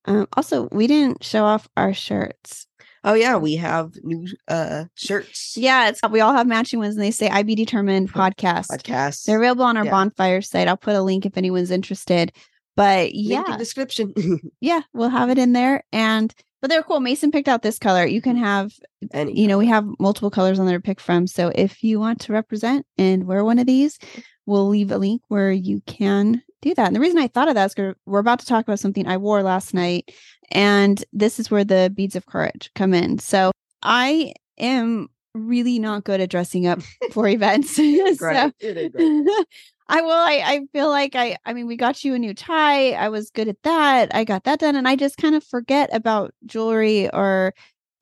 um, 0.07 0.26
also, 0.37 0.69
we 0.73 0.87
didn't 0.87 1.25
show 1.25 1.45
off 1.45 1.69
our 1.76 1.95
shirts. 1.95 2.66
Oh 3.04 3.14
yeah, 3.14 3.37
we 3.37 3.56
have 3.56 3.92
new 4.02 4.26
uh 4.49 4.84
shirts. 4.94 5.56
Yeah, 5.56 5.88
it's 5.90 6.00
we 6.11 6.20
all 6.20 6.32
have 6.32 6.46
matching 6.46 6.78
ones, 6.78 6.94
and 6.96 7.04
they 7.04 7.11
say 7.11 7.28
"IBDetermined" 7.28 8.08
podcast. 8.11 8.68
Podcasts. 8.68 9.25
They're 9.25 9.38
available 9.38 9.64
on 9.64 9.76
our 9.76 9.84
Yeah. 9.84 9.90
bonfire 9.90 10.40
site. 10.40 10.68
I'll 10.68 10.76
put 10.76 10.96
a 10.96 11.02
link 11.02 11.26
if 11.26 11.37
anyone's 11.37 11.70
interested. 11.70 12.32
But 12.76 13.14
yeah, 13.14 13.56
description. 13.58 14.14
yeah, 14.61 14.80
we'll 14.92 15.11
have 15.11 15.30
it 15.30 15.38
in 15.38 15.52
there. 15.52 15.84
And 15.92 16.34
but 16.61 16.70
they're 16.70 16.82
cool. 16.82 17.00
Mason 17.00 17.30
picked 17.30 17.46
out 17.49 17.61
this 17.62 17.78
color. 17.78 18.06
You 18.06 18.23
can 18.23 18.37
have, 18.38 18.73
Any 19.12 19.38
you 19.38 19.46
know, 19.46 19.58
we 19.58 19.66
have 19.66 19.84
multiple 20.00 20.30
colors 20.30 20.58
on 20.58 20.64
there 20.66 20.78
to 20.78 20.82
pick 20.82 20.99
from. 20.99 21.26
So 21.26 21.52
if 21.54 21.82
you 21.84 22.00
want 22.00 22.23
to 22.23 22.32
represent 22.32 22.87
and 22.96 23.26
wear 23.26 23.44
one 23.44 23.58
of 23.58 23.66
these, 23.66 23.99
we'll 24.46 24.66
leave 24.68 24.90
a 24.90 24.96
link 24.96 25.20
where 25.28 25.52
you 25.52 25.82
can 25.87 26.42
do 26.62 26.75
that. 26.75 26.87
And 26.87 26.96
the 26.96 27.00
reason 27.00 27.18
I 27.18 27.28
thought 27.28 27.49
of 27.49 27.54
that 27.54 27.66
is 27.66 27.75
'cause 27.75 27.94
we're 28.06 28.18
about 28.18 28.38
to 28.40 28.46
talk 28.46 28.64
about 28.66 28.80
something 28.80 29.06
I 29.06 29.18
wore 29.18 29.42
last 29.42 29.75
night, 29.75 30.11
and 30.50 31.04
this 31.12 31.38
is 31.38 31.50
where 31.50 31.64
the 31.64 31.92
beads 31.94 32.16
of 32.16 32.26
courage 32.26 32.70
come 32.74 32.94
in. 32.94 33.18
So 33.18 33.52
I 33.82 34.34
am 34.58 35.08
really 35.34 35.78
not 35.78 36.04
good 36.04 36.20
at 36.20 36.30
dressing 36.30 36.66
up 36.66 36.80
for 37.12 37.28
events. 37.28 37.76
so 37.76 38.14
Great. 38.16 38.52
You 38.60 38.74
did 38.74 38.92
great. 38.92 39.46
I 39.86 40.00
will. 40.00 40.12
I, 40.12 40.42
I 40.44 40.60
feel 40.72 40.88
like 40.88 41.14
I. 41.14 41.36
I 41.44 41.52
mean, 41.52 41.66
we 41.66 41.76
got 41.76 42.04
you 42.04 42.14
a 42.14 42.18
new 42.18 42.32
tie. 42.32 42.92
I 42.92 43.08
was 43.10 43.30
good 43.30 43.48
at 43.48 43.62
that. 43.64 44.14
I 44.14 44.24
got 44.24 44.44
that 44.44 44.60
done, 44.60 44.76
and 44.76 44.88
I 44.88 44.96
just 44.96 45.18
kind 45.18 45.34
of 45.34 45.44
forget 45.44 45.90
about 45.92 46.32
jewelry 46.46 47.10
or 47.10 47.52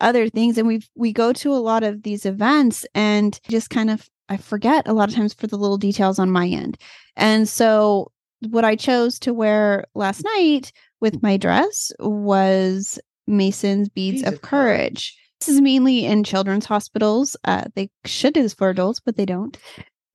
other 0.01 0.29
things. 0.29 0.59
And 0.59 0.69
we 0.69 0.83
we 0.95 1.13
go 1.13 1.33
to 1.33 1.53
a 1.53 1.57
lot 1.57 1.83
of 1.83 2.05
these 2.05 2.25
events, 2.25 2.87
and 2.95 3.39
just 3.49 3.71
kind 3.71 3.91
of 3.91 4.09
I 4.29 4.37
forget 4.37 4.87
a 4.87 4.93
lot 4.93 5.09
of 5.09 5.15
times 5.17 5.35
for 5.35 5.49
the 5.49 5.59
little 5.59 5.77
details 5.77 6.21
on 6.21 6.31
my 6.31 6.47
end. 6.47 6.79
And 7.17 7.49
so, 7.49 8.13
what 8.49 8.65
I 8.65 8.77
chose 8.77 9.19
to 9.21 9.35
wear 9.35 9.85
last 9.95 10.23
night 10.37 10.73
with 11.03 11.23
my 11.23 11.37
dress 11.37 11.93
was 11.99 12.99
Mason's 13.27 13.91
beads, 13.91 14.23
Beads 14.23 14.29
of 14.29 14.35
of 14.35 14.41
Courage. 14.43 14.79
courage. 14.79 15.19
This 15.41 15.49
is 15.49 15.61
mainly 15.61 16.07
in 16.07 16.23
children's 16.25 16.65
hospitals. 16.65 17.37
Uh, 17.45 17.65
they 17.75 17.91
should 18.07 18.33
do 18.33 18.43
this 18.43 18.55
for 18.55 18.71
adults, 18.71 19.01
but 19.01 19.17
they 19.17 19.27
don't. 19.27 19.59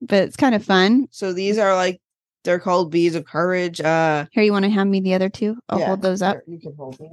But 0.01 0.23
it's 0.23 0.37
kind 0.37 0.55
of 0.55 0.63
fun. 0.63 1.07
So 1.11 1.33
these 1.33 1.57
are 1.57 1.75
like 1.75 1.99
they're 2.43 2.59
called 2.59 2.91
beads 2.91 3.13
of 3.15 3.25
courage. 3.25 3.81
Uh, 3.81 4.25
Here, 4.31 4.43
you 4.43 4.53
want 4.53 4.63
to 4.63 4.71
hand 4.71 4.89
me 4.89 5.01
the 5.01 5.13
other 5.13 5.27
two? 5.29 5.57
I'll 5.67 5.79
yeah, 5.79 5.87
hold 5.87 6.01
those 6.01 6.21
up. 6.21 6.37
You 6.47 6.59
can 6.59 6.73
hold 6.77 6.97
them. 6.97 7.11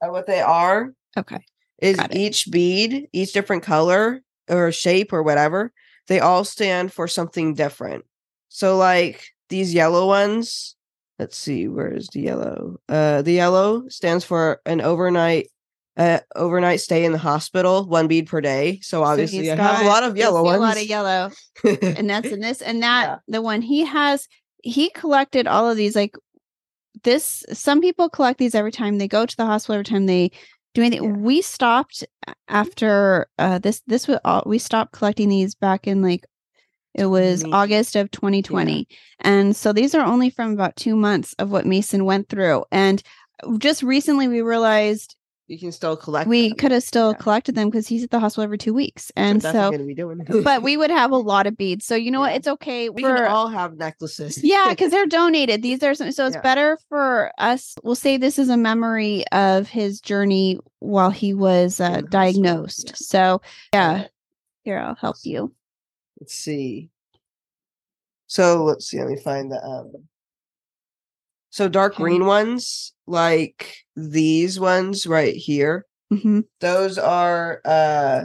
Uh, 0.00 0.08
what 0.10 0.26
they 0.26 0.40
are 0.40 0.92
Okay. 1.16 1.40
is 1.82 1.98
each 2.12 2.48
bead, 2.50 3.08
each 3.12 3.32
different 3.32 3.64
color 3.64 4.20
or 4.48 4.70
shape 4.70 5.12
or 5.12 5.24
whatever, 5.24 5.72
they 6.06 6.20
all 6.20 6.44
stand 6.44 6.92
for 6.92 7.08
something 7.08 7.54
different. 7.54 8.04
So 8.50 8.76
like 8.76 9.26
these 9.48 9.74
yellow 9.74 10.06
ones, 10.06 10.76
let's 11.18 11.36
see, 11.36 11.68
where's 11.68 12.08
the 12.08 12.20
yellow? 12.20 12.76
Uh 12.88 13.22
the 13.22 13.32
yellow 13.32 13.88
stands 13.88 14.24
for 14.24 14.60
an 14.66 14.80
overnight 14.80 15.48
uh 15.96 16.20
overnight 16.36 16.80
stay 16.80 17.04
in 17.04 17.12
the 17.12 17.18
hospital, 17.18 17.86
one 17.86 18.06
bead 18.06 18.26
per 18.28 18.40
day. 18.40 18.78
So 18.82 19.02
obviously 19.02 19.40
he's 19.40 19.50
I 19.50 19.56
have 19.56 19.82
a 19.84 19.88
lot 19.88 20.04
of 20.04 20.16
yellow 20.16 20.44
ones. 20.44 20.58
A 20.58 20.60
lot 20.60 20.76
of 20.76 20.84
yellow, 20.84 21.30
and 21.64 22.08
that's 22.10 22.28
in 22.28 22.40
this, 22.40 22.62
and 22.62 22.82
that 22.82 23.06
Yeah. 23.06 23.16
the 23.28 23.42
one 23.42 23.62
he 23.62 23.84
has. 23.84 24.28
He 24.64 24.90
collected 24.90 25.46
all 25.46 25.70
of 25.70 25.76
these. 25.76 25.94
Like 25.94 26.14
this, 27.04 27.44
some 27.52 27.80
people 27.80 28.08
collect 28.08 28.38
these 28.38 28.54
every 28.56 28.72
time 28.72 28.98
they 28.98 29.08
go 29.08 29.24
to 29.24 29.36
the 29.36 29.46
hospital. 29.46 29.74
Every 29.74 29.84
time 29.84 30.06
they 30.06 30.30
do 30.74 30.82
anything. 30.82 31.04
Yeah. 31.04 31.16
We 31.20 31.42
stopped 31.42 32.04
after 32.48 33.28
uh, 33.38 33.58
this. 33.58 33.82
This 33.86 34.08
was 34.08 34.18
all, 34.24 34.42
we 34.46 34.58
stopped 34.58 34.92
collecting 34.92 35.28
these 35.28 35.54
back 35.54 35.86
in 35.86 36.02
like 36.02 36.24
it 36.94 37.06
was 37.06 37.40
20 37.40 37.54
August 37.54 37.96
of 37.96 38.10
2020, 38.10 38.88
and 39.20 39.54
so 39.54 39.72
these 39.72 39.94
are 39.94 40.04
only 40.04 40.30
from 40.30 40.52
about 40.52 40.76
two 40.76 40.96
months 40.96 41.34
of 41.38 41.50
what 41.50 41.66
Mason 41.66 42.04
went 42.04 42.28
through, 42.28 42.64
and 42.72 43.02
just 43.58 43.82
recently 43.82 44.26
we 44.28 44.40
realized 44.42 45.14
you 45.46 45.58
can 45.58 45.72
still 45.72 45.96
collect 45.96 46.28
we 46.28 46.52
could 46.52 46.72
have 46.72 46.82
still 46.82 47.12
Yeah. 47.12 47.16
collected 47.18 47.54
them 47.54 47.70
because 47.70 47.86
he's 47.88 48.04
at 48.04 48.10
the 48.10 48.20
hospital 48.20 48.44
every 48.44 48.58
two 48.58 48.74
weeks, 48.74 49.10
and 49.16 49.40
so 49.40 49.48
what 49.48 49.56
I'm 49.56 49.70
gonna 49.72 49.84
be 49.84 49.94
doing. 49.94 50.20
but 50.44 50.62
we 50.62 50.76
would 50.76 50.90
have 50.90 51.10
a 51.10 51.16
lot 51.32 51.46
of 51.46 51.56
beads. 51.56 51.86
So 51.86 51.94
you 51.94 52.10
know 52.10 52.20
what? 52.20 52.34
It's 52.34 52.46
okay. 52.48 52.90
we 52.90 53.00
can 53.02 53.24
all 53.24 53.48
have 53.48 53.76
necklaces. 53.78 54.42
yeah, 54.44 54.66
because 54.70 54.90
they're 54.90 55.06
donated. 55.06 55.62
These 55.62 55.82
are 55.82 55.94
some, 55.94 56.12
so 56.12 56.26
it's 56.26 56.36
Yeah. 56.36 56.42
better 56.42 56.78
for 56.90 57.32
us. 57.38 57.74
We'll 57.82 57.94
say 57.94 58.18
this 58.18 58.38
is 58.38 58.50
a 58.50 58.58
memory 58.58 59.24
of 59.32 59.68
his 59.68 60.00
journey 60.02 60.58
while 60.80 61.10
he 61.10 61.32
was 61.32 61.80
uh, 61.80 62.02
diagnosed. 62.10 62.88
yeah. 62.88 62.94
So 62.96 63.40
yeah, 63.72 64.06
here 64.64 64.78
I'll 64.78 64.96
help 64.96 65.16
you. 65.24 65.54
Let's 66.20 66.34
see. 66.34 66.90
So 68.28 68.62
let's 68.64 68.86
see. 68.88 68.98
Let 69.00 69.08
me 69.08 69.16
find 69.16 69.50
the 69.50 69.62
um. 69.64 70.08
So 71.50 71.68
dark 71.68 71.96
green 71.96 72.26
ones, 72.26 72.92
like 73.06 73.74
these 73.96 74.60
ones 74.60 75.06
right 75.06 75.34
here, 75.34 75.86
hmm 76.10 76.40
those 76.60 76.98
are 76.98 77.60
uh 77.64 78.24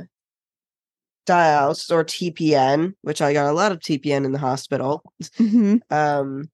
dials 1.26 1.90
or 1.90 2.04
TPN, 2.04 2.96
which 3.02 3.22
I 3.22 3.34
got 3.34 3.50
a 3.50 3.54
lot 3.54 3.72
of 3.72 3.80
TPN 3.82 4.26
in 4.26 4.32
the 4.32 4.40
hospital. 4.40 5.04
hmm 5.38 5.78
Um, 5.90 6.50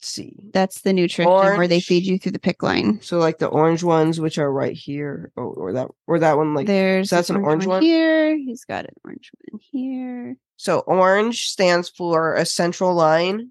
see. 0.00 0.36
That's 0.52 0.80
the 0.82 0.92
nutrition 0.92 1.30
where 1.30 1.68
they 1.68 1.80
feed 1.80 2.04
you 2.04 2.18
through 2.18 2.32
the 2.32 2.38
PICC 2.38 2.62
line. 2.62 3.00
So 3.02 3.18
like 3.18 3.38
the 3.38 3.46
orange 3.48 3.82
ones, 3.82 4.20
which 4.20 4.38
are 4.38 4.50
right 4.52 4.74
here, 4.76 5.32
or, 5.36 5.44
or 5.44 5.72
that 5.72 5.88
or 6.06 6.18
that 6.18 6.36
one, 6.36 6.54
like 6.54 6.66
There's 6.66 7.10
so 7.10 7.16
that's 7.16 7.30
an 7.30 7.36
orange 7.36 7.66
one? 7.66 7.82
here. 7.82 8.36
He's 8.36 8.64
got 8.64 8.84
an 8.84 8.94
orange 9.04 9.30
one 9.50 9.60
here. 9.70 10.36
So 10.56 10.80
orange 10.80 11.46
stands 11.48 11.88
for 11.90 12.34
a 12.34 12.44
central 12.46 12.94
line, 12.94 13.50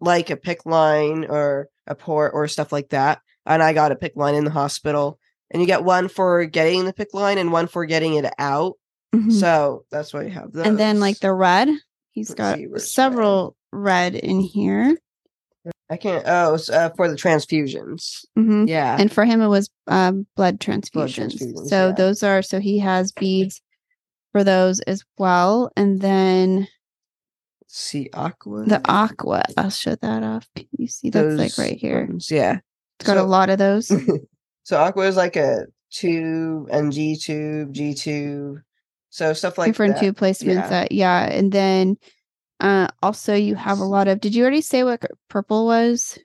like 0.00 0.30
a 0.30 0.36
PICC 0.36 0.66
line 0.66 1.26
or 1.28 1.68
a 1.86 1.94
port 1.94 2.32
or 2.34 2.48
stuff 2.48 2.72
like 2.72 2.90
that. 2.90 3.20
And 3.44 3.62
I 3.62 3.72
got 3.72 3.92
a 3.92 3.96
PICC 3.96 4.16
line 4.16 4.34
in 4.34 4.44
the 4.44 4.50
hospital. 4.50 5.18
And 5.50 5.62
you 5.62 5.66
get 5.66 5.84
one 5.84 6.08
for 6.08 6.44
getting 6.46 6.84
the 6.86 6.92
PICC 6.92 7.14
line 7.14 7.38
and 7.38 7.52
one 7.52 7.68
for 7.68 7.86
getting 7.86 8.14
it 8.14 8.32
out. 8.38 8.74
Mhm. 9.14 9.32
So 9.32 9.84
that's 9.90 10.12
why 10.12 10.22
you 10.22 10.30
have 10.30 10.52
those. 10.52 10.66
and 10.66 10.76
then 10.78 10.98
like 10.98 11.20
the 11.20 11.32
red, 11.32 11.68
he's 12.10 12.30
Let's 12.30 12.38
got 12.38 12.58
where's 12.58 12.70
red? 12.72 12.82
several 12.82 13.56
red 13.72 14.14
in 14.16 14.40
here. 14.40 14.98
I 15.88 15.96
can't 15.96 16.24
oh 16.26 16.54
it's, 16.54 16.68
uh, 16.68 16.90
for 16.96 17.08
the 17.08 17.16
transfusions. 17.16 18.24
hmm 18.34 18.66
Yeah. 18.66 18.96
and 18.98 19.12
for 19.12 19.24
him 19.24 19.40
it 19.40 19.48
was 19.48 19.70
um, 19.86 20.26
blood 20.36 20.58
transfusions. 20.60 21.34
transfusions, 21.36 21.68
so 21.68 21.88
yeah. 21.88 21.92
those 21.92 22.22
are 22.22 22.42
so 22.42 22.58
he 22.60 22.78
has 22.80 23.12
beads 23.12 23.60
for 24.32 24.42
those 24.44 24.80
as 24.80 25.04
well, 25.16 25.70
and 25.76 26.00
then 26.00 26.68
see 27.68 28.08
aqua. 28.12 28.64
the 28.64 28.80
aqua. 28.84 29.44
I'll 29.56 29.70
show 29.70 29.94
that 29.96 30.22
off. 30.22 30.48
Can 30.56 30.66
you 30.78 30.88
see 30.88 31.10
that's 31.10 31.36
like 31.36 31.56
right 31.58 31.78
here? 31.78 32.06
ones, 32.06 32.30
Yeah. 32.30 32.58
It's 32.98 33.06
got 33.06 33.18
a 33.18 33.22
lot 33.22 33.50
of 33.50 33.58
those. 33.58 33.90
So 34.66 34.76
aqua 34.78 35.06
is 35.06 35.16
like 35.16 35.36
a 35.36 35.66
tube 35.92 36.68
and 36.72 36.92
G 36.92 37.16
tube, 37.16 37.72
G 37.72 37.94
tube. 37.94 38.58
So 39.10 39.32
stuff 39.32 39.58
like 39.58 39.68
different 39.68 39.94
that. 39.94 40.00
tube 40.00 40.16
placements. 40.16 40.54
Yeah. 40.54 40.68
That 40.68 40.90
yeah, 40.92 41.24
and 41.30 41.52
then 41.52 41.96
uh 42.60 42.88
also 43.02 43.34
you 43.34 43.54
have 43.54 43.78
a 43.78 43.84
lot 43.84 44.08
of. 44.08 44.20
Did 44.20 44.34
you 44.34 44.42
already 44.42 44.60
say 44.62 44.82
what 44.84 45.02
purple 45.28 45.66
was? 45.66 46.18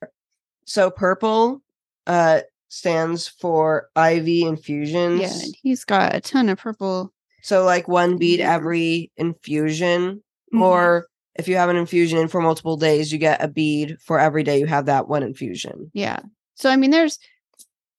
So 0.65 0.89
purple 0.89 1.61
uh 2.07 2.41
stands 2.69 3.27
for 3.27 3.89
IV 3.97 4.27
infusions. 4.27 5.21
Yeah, 5.21 5.51
he's 5.61 5.83
got 5.83 6.15
a 6.15 6.21
ton 6.21 6.49
of 6.49 6.59
purple. 6.59 7.11
So 7.41 7.63
like 7.65 7.87
one 7.87 8.17
bead 8.17 8.39
every 8.39 9.11
infusion 9.17 10.23
Mhm. 10.53 10.61
or 10.61 11.07
if 11.35 11.47
you 11.47 11.55
have 11.55 11.69
an 11.69 11.75
infusion 11.77 12.17
in 12.19 12.27
for 12.27 12.41
multiple 12.41 12.75
days, 12.77 13.11
you 13.11 13.17
get 13.17 13.41
a 13.43 13.47
bead 13.47 13.97
for 14.01 14.19
every 14.19 14.43
day 14.43 14.59
you 14.59 14.65
have 14.67 14.85
that 14.87 15.07
one 15.07 15.23
infusion. 15.23 15.89
Yeah. 15.93 16.19
So 16.55 16.69
I 16.69 16.75
mean, 16.75 16.91
there's 16.91 17.17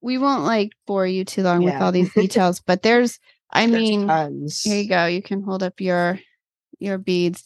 we 0.01 0.19
won't 0.19 0.45
like 0.45 0.73
bore 0.87 1.07
you 1.07 1.25
too 1.25 1.43
long 1.43 1.63
with 1.65 1.75
all 1.75 1.93
these 1.93 2.13
details, 2.15 2.61
but 2.61 2.83
there's 2.83 3.19
I 3.53 3.67
There's 3.67 3.81
mean 3.83 4.07
tons. 4.09 4.63
here 4.63 4.83
you 4.83 4.89
go. 4.89 5.07
You 5.07 5.23
can 5.23 5.43
hold 5.43 5.63
up 5.63 5.81
your 5.81 6.19
your 6.83 6.99
beads. 6.99 7.45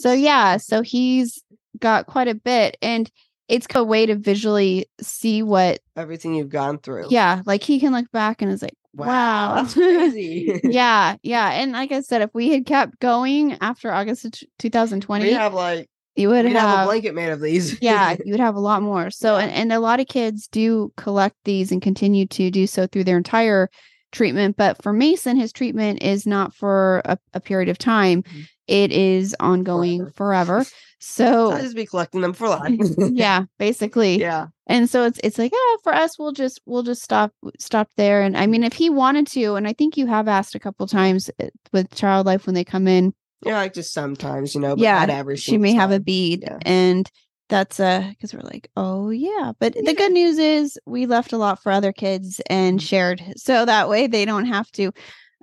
So 0.00 0.12
yeah, 0.12 0.56
so 0.56 0.82
he's 0.82 1.42
got 1.78 2.06
quite 2.06 2.28
a 2.28 2.34
bit 2.34 2.76
and 2.82 3.10
it's 3.48 3.66
a 3.74 3.82
way 3.82 4.04
to 4.04 4.14
visually 4.14 4.86
see 5.00 5.42
what 5.42 5.80
Everything 5.96 6.34
you've 6.34 6.50
gone 6.50 6.78
through. 6.78 7.06
yeah, 7.08 7.40
like 7.46 7.62
he 7.62 7.80
can 7.80 7.92
look 7.92 8.10
back 8.12 8.42
and 8.42 8.52
is 8.52 8.60
like, 8.62 8.74
wow. 8.94 9.54
That's 9.54 9.74
crazy. 9.74 10.60
yeah, 10.64 11.16
yeah. 11.22 11.50
And 11.52 11.72
like 11.72 11.92
I 11.92 12.00
said, 12.00 12.22
if 12.22 12.30
we 12.34 12.50
had 12.50 12.66
kept 12.66 12.98
going 13.00 13.56
after 13.60 13.90
August 13.90 14.26
of 14.26 14.32
t- 14.32 14.48
2020, 14.58 15.24
we 15.24 15.32
have 15.32 15.54
like 15.54 15.88
you 16.14 16.28
would 16.28 16.44
we 16.46 16.52
have, 16.52 16.80
a 16.80 16.84
blanket 16.84 17.14
made 17.14 17.30
of 17.30 17.40
these. 17.40 17.80
yeah, 17.80 18.16
you 18.24 18.32
would 18.32 18.40
have 18.40 18.56
a 18.56 18.60
lot 18.60 18.82
more. 18.82 19.10
So, 19.10 19.36
and, 19.36 19.50
and 19.52 19.72
a 19.72 19.80
lot 19.80 20.00
of 20.00 20.08
kids 20.08 20.48
do 20.48 20.92
collect 20.96 21.36
these 21.44 21.70
and 21.72 21.80
continue 21.80 22.26
to 22.26 22.50
do 22.50 22.66
so 22.66 22.86
through 22.86 23.04
their 23.04 23.16
entire 23.16 23.70
treatment. 24.12 24.56
But 24.56 24.82
for 24.82 24.92
Mason, 24.92 25.36
his 25.36 25.52
treatment 25.52 26.02
is 26.02 26.26
not 26.26 26.54
for 26.54 27.02
a, 27.04 27.18
a 27.34 27.40
period 27.40 27.68
of 27.68 27.78
time, 27.78 28.22
Mhm. 28.22 28.48
it 28.66 28.92
is 28.92 29.34
ongoing 29.40 30.10
forever. 30.12 30.64
So, 31.00 31.50
I'll 31.52 31.62
just 31.62 31.76
be 31.76 31.86
collecting 31.86 32.20
them 32.20 32.32
for 32.32 32.48
life. 32.48 32.72
yeah, 32.98 33.44
basically. 33.58 34.20
yeah. 34.20 34.46
And 34.66 34.90
so 34.90 35.04
it's 35.04 35.18
it's 35.24 35.38
like, 35.38 35.52
yeah, 35.52 35.76
for 35.82 35.94
us, 35.94 36.18
we'll 36.18 36.32
just 36.32 36.60
we'll 36.66 36.82
just 36.82 37.02
stop 37.02 37.32
stop 37.58 37.88
there. 37.96 38.22
And 38.22 38.36
I 38.36 38.46
mean, 38.46 38.64
if 38.64 38.74
he 38.74 38.90
wanted 38.90 39.26
to, 39.28 39.54
and 39.54 39.66
I 39.66 39.72
think 39.72 39.96
you 39.96 40.06
have 40.06 40.28
asked 40.28 40.54
a 40.54 40.58
couple 40.60 40.86
times 40.86 41.30
uh, 41.40 41.46
with 41.72 41.94
Child 41.94 42.26
Life 42.26 42.44
when 42.46 42.54
they 42.54 42.64
come 42.64 42.86
in, 42.86 43.14
Yeah, 43.46 43.56
like 43.56 43.72
just 43.72 43.94
sometimes, 43.94 44.54
you 44.54 44.60
know, 44.60 44.76
but 44.76 44.82
Yeah, 44.82 44.98
not 45.00 45.10
every 45.10 45.36
she 45.38 45.56
may 45.56 45.72
have 45.72 45.90
a 45.90 46.00
bead 46.00 46.42
Yeah. 46.42 46.58
and 46.66 47.10
that's 47.48 47.80
uh 47.80 48.06
because 48.10 48.34
we're 48.34 48.40
like 48.42 48.70
oh 48.76 49.10
yeah 49.10 49.52
but 49.58 49.72
the 49.74 49.94
good 49.94 50.12
news 50.12 50.38
is 50.38 50.78
we 50.86 51.06
left 51.06 51.32
a 51.32 51.38
lot 51.38 51.62
for 51.62 51.72
other 51.72 51.92
kids 51.92 52.40
and 52.50 52.78
Mhm. 52.78 52.82
shared 52.82 53.22
so 53.36 53.64
that 53.64 53.88
way 53.88 54.06
they 54.06 54.24
don't 54.24 54.46
have 54.46 54.70
to 54.72 54.92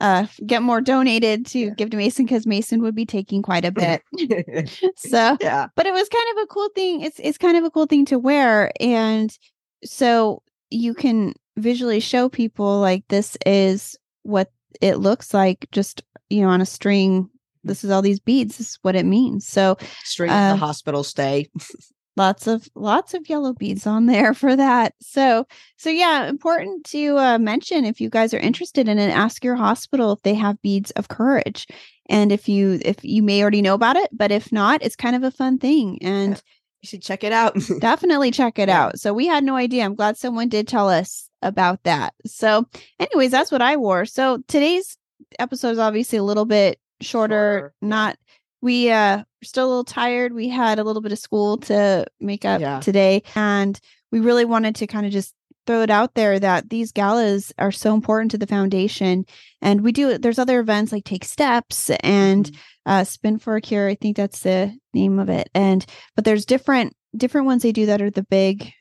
uh 0.02 0.28
get 0.46 0.62
more 0.62 0.82
donated 0.82 1.46
to 1.48 1.60
Yeah. 1.60 1.70
give 1.72 1.90
to 1.92 1.98
mason 1.98 2.26
because 2.26 2.46
mason 2.46 2.82
would 2.82 2.96
be 2.96 3.06
taking 3.06 3.42
quite 3.42 3.66
a 3.66 3.72
bit 3.72 4.02
so 4.98 5.38
yeah. 5.42 5.68
but 5.76 5.86
it 5.86 5.94
was 5.94 6.08
kind 6.10 6.38
of 6.38 6.44
a 6.44 6.48
cool 6.48 6.70
thing 6.76 7.02
it's 7.02 7.20
it's 7.20 7.38
kind 7.38 7.58
of 7.58 7.64
a 7.64 7.72
cool 7.72 7.86
thing 7.86 8.06
to 8.06 8.20
wear 8.20 8.72
and 8.80 9.36
so 9.84 10.42
you 10.70 10.94
can 10.94 11.34
visually 11.58 12.00
show 12.00 12.28
people 12.30 12.80
like 12.82 13.04
this 13.08 13.38
is 13.46 13.98
what 14.24 14.52
it 14.82 14.98
looks 14.98 15.34
like 15.34 15.66
just 15.72 16.04
you 16.30 16.42
know 16.42 16.50
on 16.50 16.60
a 16.62 16.66
string 16.66 17.30
this 17.64 17.84
is 17.84 17.90
all 17.90 18.02
these 18.02 18.20
beads 18.20 18.58
this 18.58 18.72
is 18.72 18.80
what 18.82 18.96
it 18.96 19.06
means 19.06 19.48
so 19.48 19.76
String 20.04 20.30
Uh, 20.30 20.52
the 20.52 20.58
hospital 20.58 21.04
stay. 21.04 21.50
lots 22.18 22.48
of 22.48 22.68
lots 22.76 23.14
of 23.14 23.28
yellow 23.30 23.54
beads 23.54 23.86
on 23.88 24.06
there 24.06 24.34
for 24.34 24.56
that. 24.56 24.94
So 25.02 25.46
so 25.78 25.90
yeah 25.90 26.28
important 26.28 26.86
to 26.88 27.18
uh, 27.18 27.38
mention 27.38 27.86
if 27.86 28.00
you 28.02 28.10
guys 28.10 28.34
are 28.34 28.40
interested 28.40 28.88
in 28.88 28.98
it 29.00 29.10
ask 29.10 29.44
your 29.44 29.56
hospital 29.56 30.14
if 30.14 30.22
they 30.22 30.34
have 30.34 30.62
beads 30.62 30.92
of 30.92 31.08
courage. 31.08 31.68
And 32.10 32.32
if 32.32 32.48
you 32.48 32.80
if 32.84 33.04
you 33.04 33.24
may 33.24 33.42
already 33.42 33.62
know 33.62 33.74
about 33.74 33.96
it 33.96 34.10
but 34.12 34.32
if 34.32 34.52
not 34.52 34.84
it's 34.84 34.96
kind 34.96 35.16
of 35.16 35.24
a 35.24 35.32
fun 35.32 35.58
thing 35.58 36.00
and 36.02 36.42
You 36.82 36.88
should 36.88 37.02
check 37.02 37.24
it 37.24 37.32
out. 37.34 37.58
definitely 37.80 38.32
check 38.32 38.60
it 38.60 38.70
out. 38.70 39.00
So 39.00 39.14
we 39.14 39.26
had 39.28 39.44
no 39.44 39.56
idea. 39.56 39.84
I'm 39.84 39.96
glad 39.96 40.18
someone 40.18 40.50
did 40.50 40.68
tell 40.68 40.90
us 40.90 41.30
about 41.42 41.84
that. 41.84 42.14
So 42.26 42.68
anyways 43.00 43.32
that's 43.32 43.52
what 43.52 43.62
i 43.62 43.76
wore. 43.76 44.06
So 44.06 44.44
today's 44.48 44.98
episode 45.40 45.72
is 45.72 45.80
obviously 45.80 46.18
a 46.18 46.24
little 46.24 46.46
bit 46.46 46.80
shorter, 47.02 47.72
Shorter, 47.72 47.74
not 47.82 48.18
we 48.62 48.90
uh 48.90 49.24
still 49.46 49.68
a 49.68 49.70
little 49.70 49.84
tired 49.86 50.34
we 50.34 50.50
had 50.50 50.80
a 50.80 50.84
little 50.84 51.02
bit 51.02 51.12
of 51.12 51.20
school 51.20 51.58
to 51.58 52.06
make 52.20 52.44
up 52.46 52.60
Yeah. 52.62 52.80
today 52.82 53.24
and 53.36 53.80
we 54.12 54.20
really 54.20 54.46
wanted 54.46 54.76
to 54.76 54.88
kind 54.88 55.06
of 55.06 55.12
just 55.12 55.34
throw 55.68 55.82
it 55.82 55.90
out 55.90 56.14
there 56.14 56.40
that 56.40 56.70
these 56.70 56.92
galas 56.92 57.52
are 57.58 57.72
so 57.72 57.94
important 57.96 58.30
to 58.32 58.38
the 58.38 58.46
foundation 58.48 59.26
and 59.62 59.82
we 59.82 59.92
do 59.92 60.18
there's 60.18 60.38
other 60.40 60.60
events 60.60 60.92
like 60.92 61.04
take 61.06 61.24
steps 61.26 61.90
and 62.02 62.46
Mhm. 62.52 62.56
uh 62.86 63.04
spin 63.04 63.40
for 63.40 63.56
a 63.56 63.62
cure 63.62 63.88
i 63.90 63.96
think 63.96 64.16
that's 64.18 64.42
the 64.42 64.78
name 64.94 65.18
of 65.20 65.28
it 65.30 65.50
and 65.56 65.86
but 66.16 66.24
there's 66.26 66.46
different 66.46 66.94
different 67.18 67.48
ones 67.48 67.64
they 67.64 67.72
do 67.72 67.86
that 67.88 68.02
are 68.02 68.12
the 68.12 68.24
big 68.30 68.72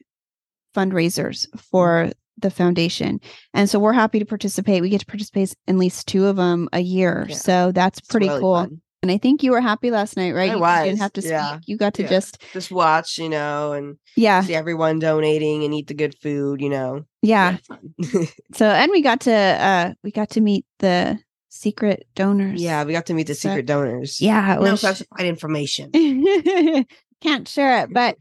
fundraisers 0.77 1.47
for 1.71 2.11
the 2.39 2.51
foundation 2.51 3.21
and 3.55 3.71
so 3.71 3.79
we're 3.79 3.93
happy 3.93 4.19
to 4.19 4.25
participate 4.25 4.83
we 4.83 4.89
get 4.89 5.01
to 5.01 5.07
participate 5.07 5.55
in 5.69 5.77
at 5.77 5.79
least 5.79 6.09
two 6.09 6.27
of 6.27 6.37
them 6.37 6.69
a 6.73 6.81
year 6.81 7.27
Yeah. 7.29 7.37
so 7.37 7.73
that's 7.73 8.01
It's 8.01 8.09
pretty 8.09 8.27
really 8.29 8.41
cool 8.41 8.55
fun. 8.57 8.81
And 9.05 9.11
i 9.13 9.19
think 9.19 9.43
you 9.45 9.51
were 9.53 9.61
happy 9.61 9.91
last 9.91 10.17
night 10.17 10.33
right 10.33 10.51
I 10.51 10.55
you 10.55 10.61
was, 10.61 10.85
didn't 10.85 10.99
have 11.05 11.13
to 11.13 11.23
speak 11.23 11.33
yeah. 11.33 11.59
you 11.67 11.77
got 11.77 11.93
to 11.95 12.03
Yeah. 12.03 12.09
just 12.17 12.33
Just 12.53 12.71
watch, 12.73 13.19
you 13.19 13.29
know, 13.29 13.73
and 13.77 13.97
yeah 14.17 14.41
see 14.43 14.55
everyone 14.55 14.99
donating 14.99 15.63
and 15.65 15.75
eat 15.75 15.87
the 15.89 15.95
good 16.03 16.15
food, 16.23 16.61
you 16.65 16.71
know. 16.71 17.05
yeah 17.23 17.59
so 18.59 18.67
and 18.67 18.91
we 18.91 19.03
got 19.03 19.21
to 19.29 19.35
uh 19.35 19.93
we 20.03 20.11
got 20.11 20.31
to 20.31 20.41
meet 20.41 20.65
the 20.79 21.19
secret 21.51 22.07
donors 22.17 22.61
yeah, 22.61 22.83
we 22.85 22.93
got 22.93 23.07
to 23.07 23.15
meet 23.15 23.29
the 23.29 23.35
So- 23.35 23.49
secret 23.51 23.67
donors. 23.67 24.21
yeah 24.21 24.57
No 24.61 24.77
classified 24.77 25.27
information. 25.27 25.91
can't 27.23 27.47
share 27.49 27.83
it 27.85 27.93
but 27.93 28.17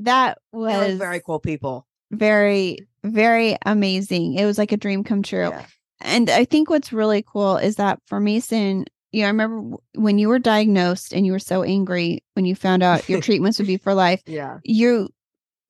that 0.00 0.38
was 0.52 0.98
very 0.98 1.20
cool 1.24 1.40
people. 1.40 1.86
very 2.10 2.78
very 3.02 3.56
amazing 3.64 4.34
it 4.34 4.44
was 4.44 4.58
like 4.58 4.72
a 4.72 4.76
dream 4.76 5.04
come 5.04 5.22
true 5.22 5.48
Yeah. 5.50 5.64
and 6.00 6.28
i 6.30 6.44
think 6.44 6.68
what's 6.70 6.92
really 6.92 7.22
cool 7.26 7.56
is 7.56 7.76
that 7.76 7.98
for 8.06 8.18
mason 8.20 8.84
you 9.12 9.20
know 9.22 9.26
i 9.26 9.30
remember 9.30 9.76
when 9.94 10.18
you 10.18 10.28
were 10.28 10.38
diagnosed 10.38 11.12
and 11.12 11.24
you 11.26 11.32
were 11.32 11.38
so 11.38 11.62
angry 11.62 12.22
when 12.34 12.44
you 12.44 12.54
found 12.54 12.82
out 12.82 13.08
your 13.08 13.20
treatments 13.26 13.58
would 13.58 13.66
be 13.66 13.76
for 13.76 13.94
life 13.94 14.22
Yeah. 14.26 14.58
you 14.64 15.08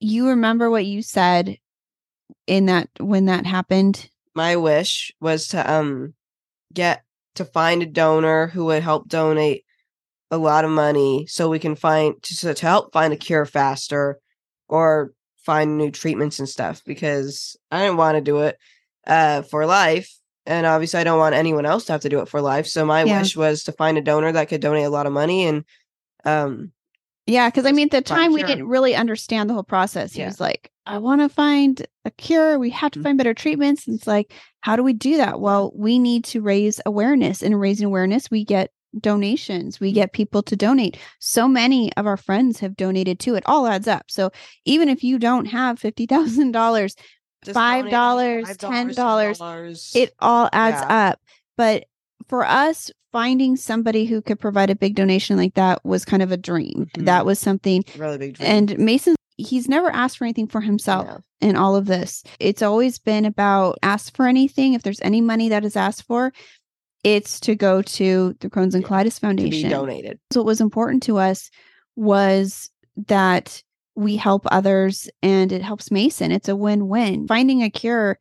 you 0.00 0.28
remember 0.28 0.70
what 0.70 0.84
you 0.86 1.02
said 1.02 1.58
in 2.46 2.66
that 2.66 2.88
when 3.00 3.26
that 3.26 3.46
happened 3.46 4.08
My 4.34 4.56
wish 4.56 5.12
was 5.20 5.48
to 5.48 5.72
um 5.72 6.14
get 6.72 7.02
to 7.36 7.44
find 7.44 7.82
a 7.82 7.86
donor 7.86 8.48
who 8.48 8.66
would 8.66 8.82
help 8.82 9.08
donate 9.08 9.64
a 10.30 10.38
lot 10.38 10.64
of 10.64 10.70
money 10.70 11.26
so 11.26 11.48
we 11.48 11.58
can 11.58 11.76
find 11.76 12.20
to, 12.22 12.34
so 12.34 12.52
to 12.52 12.66
help 12.66 12.92
find 12.92 13.12
a 13.12 13.16
cure 13.16 13.46
faster 13.46 14.18
or 14.68 15.12
find 15.44 15.78
new 15.78 15.90
treatments 15.90 16.38
and 16.40 16.48
stuff 16.48 16.82
because 16.84 17.56
I 17.70 17.82
didn't 17.84 17.98
want 17.98 18.16
to 18.16 18.20
do 18.20 18.38
it 18.40 18.58
uh 19.06 19.42
for 19.42 19.64
life 19.66 20.12
and 20.46 20.66
obviously 20.66 21.00
I 21.00 21.04
don't 21.04 21.18
want 21.18 21.34
anyone 21.34 21.66
else 21.66 21.84
to 21.86 21.92
have 21.92 22.02
to 22.02 22.08
do 22.08 22.20
it 22.20 22.28
for 22.28 22.40
life 22.40 22.66
so 22.66 22.84
my 22.84 23.04
Yeah. 23.04 23.18
wish 23.20 23.36
was 23.36 23.64
to 23.64 23.72
find 23.72 23.98
a 23.98 24.02
donor 24.02 24.32
that 24.32 24.48
could 24.48 24.60
donate 24.60 24.86
a 24.86 24.90
lot 24.90 25.06
of 25.06 25.12
money 25.12 25.46
and 25.46 25.64
um 26.24 26.72
yeah 27.26 27.48
because 27.48 27.66
i 27.66 27.72
mean 27.72 27.86
at 27.86 27.90
the 27.92 28.00
time 28.02 28.32
we 28.32 28.42
didn't 28.42 28.68
really 28.68 28.94
understand 28.94 29.48
the 29.50 29.54
whole 29.54 29.62
process 29.62 30.12
he 30.12 30.20
Yeah. 30.20 30.26
was 30.26 30.40
like 30.40 30.70
i 30.86 30.98
want 30.98 31.20
to 31.20 31.28
find 31.28 31.86
a 32.04 32.10
cure 32.10 32.58
we 32.58 32.70
have 32.70 32.92
to 32.92 32.98
Mhm. 32.98 33.02
find 33.02 33.18
better 33.18 33.34
treatments 33.34 33.86
and 33.86 33.96
it's 33.96 34.06
like 34.06 34.32
how 34.60 34.76
do 34.76 34.82
we 34.82 34.92
do 34.92 35.16
that 35.18 35.40
well 35.40 35.72
we 35.74 35.98
need 35.98 36.24
to 36.24 36.40
raise 36.40 36.80
awareness 36.86 37.42
and 37.42 37.58
raising 37.60 37.86
awareness 37.86 38.30
we 38.30 38.44
get 38.44 38.70
donations 39.00 39.78
we 39.78 39.92
get 39.92 40.12
people 40.14 40.42
to 40.42 40.56
donate 40.56 40.96
so 41.18 41.46
many 41.46 41.92
of 41.96 42.06
our 42.06 42.16
friends 42.16 42.60
have 42.60 42.76
donated 42.76 43.18
too 43.20 43.34
it 43.34 43.42
all 43.46 43.66
adds 43.66 43.86
up 43.86 44.04
so 44.08 44.30
even 44.64 44.88
if 44.88 45.04
you 45.04 45.18
don't 45.18 45.44
have 45.46 45.78
$50000 45.78 46.94
just 46.94 47.00
Five 47.54 47.90
dollars, 47.90 48.56
ten 48.56 48.92
dollars. 48.92 49.92
It 49.94 50.14
all 50.18 50.48
adds 50.52 50.80
Yeah. 50.88 51.10
up 51.10 51.20
but 51.56 51.84
for 52.28 52.44
us 52.44 52.90
finding 53.12 53.56
somebody 53.56 54.04
who 54.04 54.20
could 54.20 54.38
provide 54.38 54.68
a 54.68 54.76
big 54.76 54.94
donation 54.94 55.36
like 55.36 55.54
that 55.54 55.84
was 55.84 56.04
kind 56.04 56.22
of 56.22 56.32
a 56.32 56.36
dream 56.36 56.90
Mhm. 56.96 57.04
that 57.06 57.24
was 57.24 57.38
something 57.38 57.82
really 57.96 58.18
big 58.18 58.34
dream. 58.34 58.48
and 58.50 58.78
mason 58.78 59.14
he's 59.38 59.68
never 59.68 59.88
asked 59.90 60.18
for 60.18 60.24
anything 60.24 60.46
for 60.46 60.60
himself 60.60 61.06
No. 61.06 61.18
in 61.40 61.56
all 61.56 61.76
of 61.76 61.86
this 61.86 62.22
it's 62.40 62.60
always 62.62 62.98
been 62.98 63.24
about 63.24 63.78
ask 63.82 64.14
for 64.14 64.26
anything 64.26 64.74
if 64.74 64.82
there's 64.82 65.00
any 65.02 65.20
money 65.22 65.48
that 65.48 65.64
is 65.64 65.76
asked 65.76 66.02
for 66.02 66.32
it's 67.04 67.38
to 67.40 67.54
go 67.54 67.80
to 67.82 68.34
the 68.40 68.50
crohn's 68.50 68.74
and 68.74 68.82
Yeah, 68.82 68.88
colitis 68.90 69.14
to 69.14 69.20
be 69.20 69.26
foundation 69.26 69.70
donated. 69.70 70.18
so 70.32 70.40
what 70.40 70.46
was 70.46 70.60
important 70.60 71.02
to 71.04 71.16
us 71.18 71.50
was 71.94 72.70
that 73.06 73.62
we 73.96 74.16
help 74.16 74.46
others 74.50 75.08
and 75.22 75.50
it 75.52 75.62
helps 75.62 75.90
Mason. 75.90 76.30
It's 76.32 76.48
a 76.48 76.56
win-win. 76.56 77.26
Finding 77.26 77.62
a 77.62 77.70
cure 77.70 78.18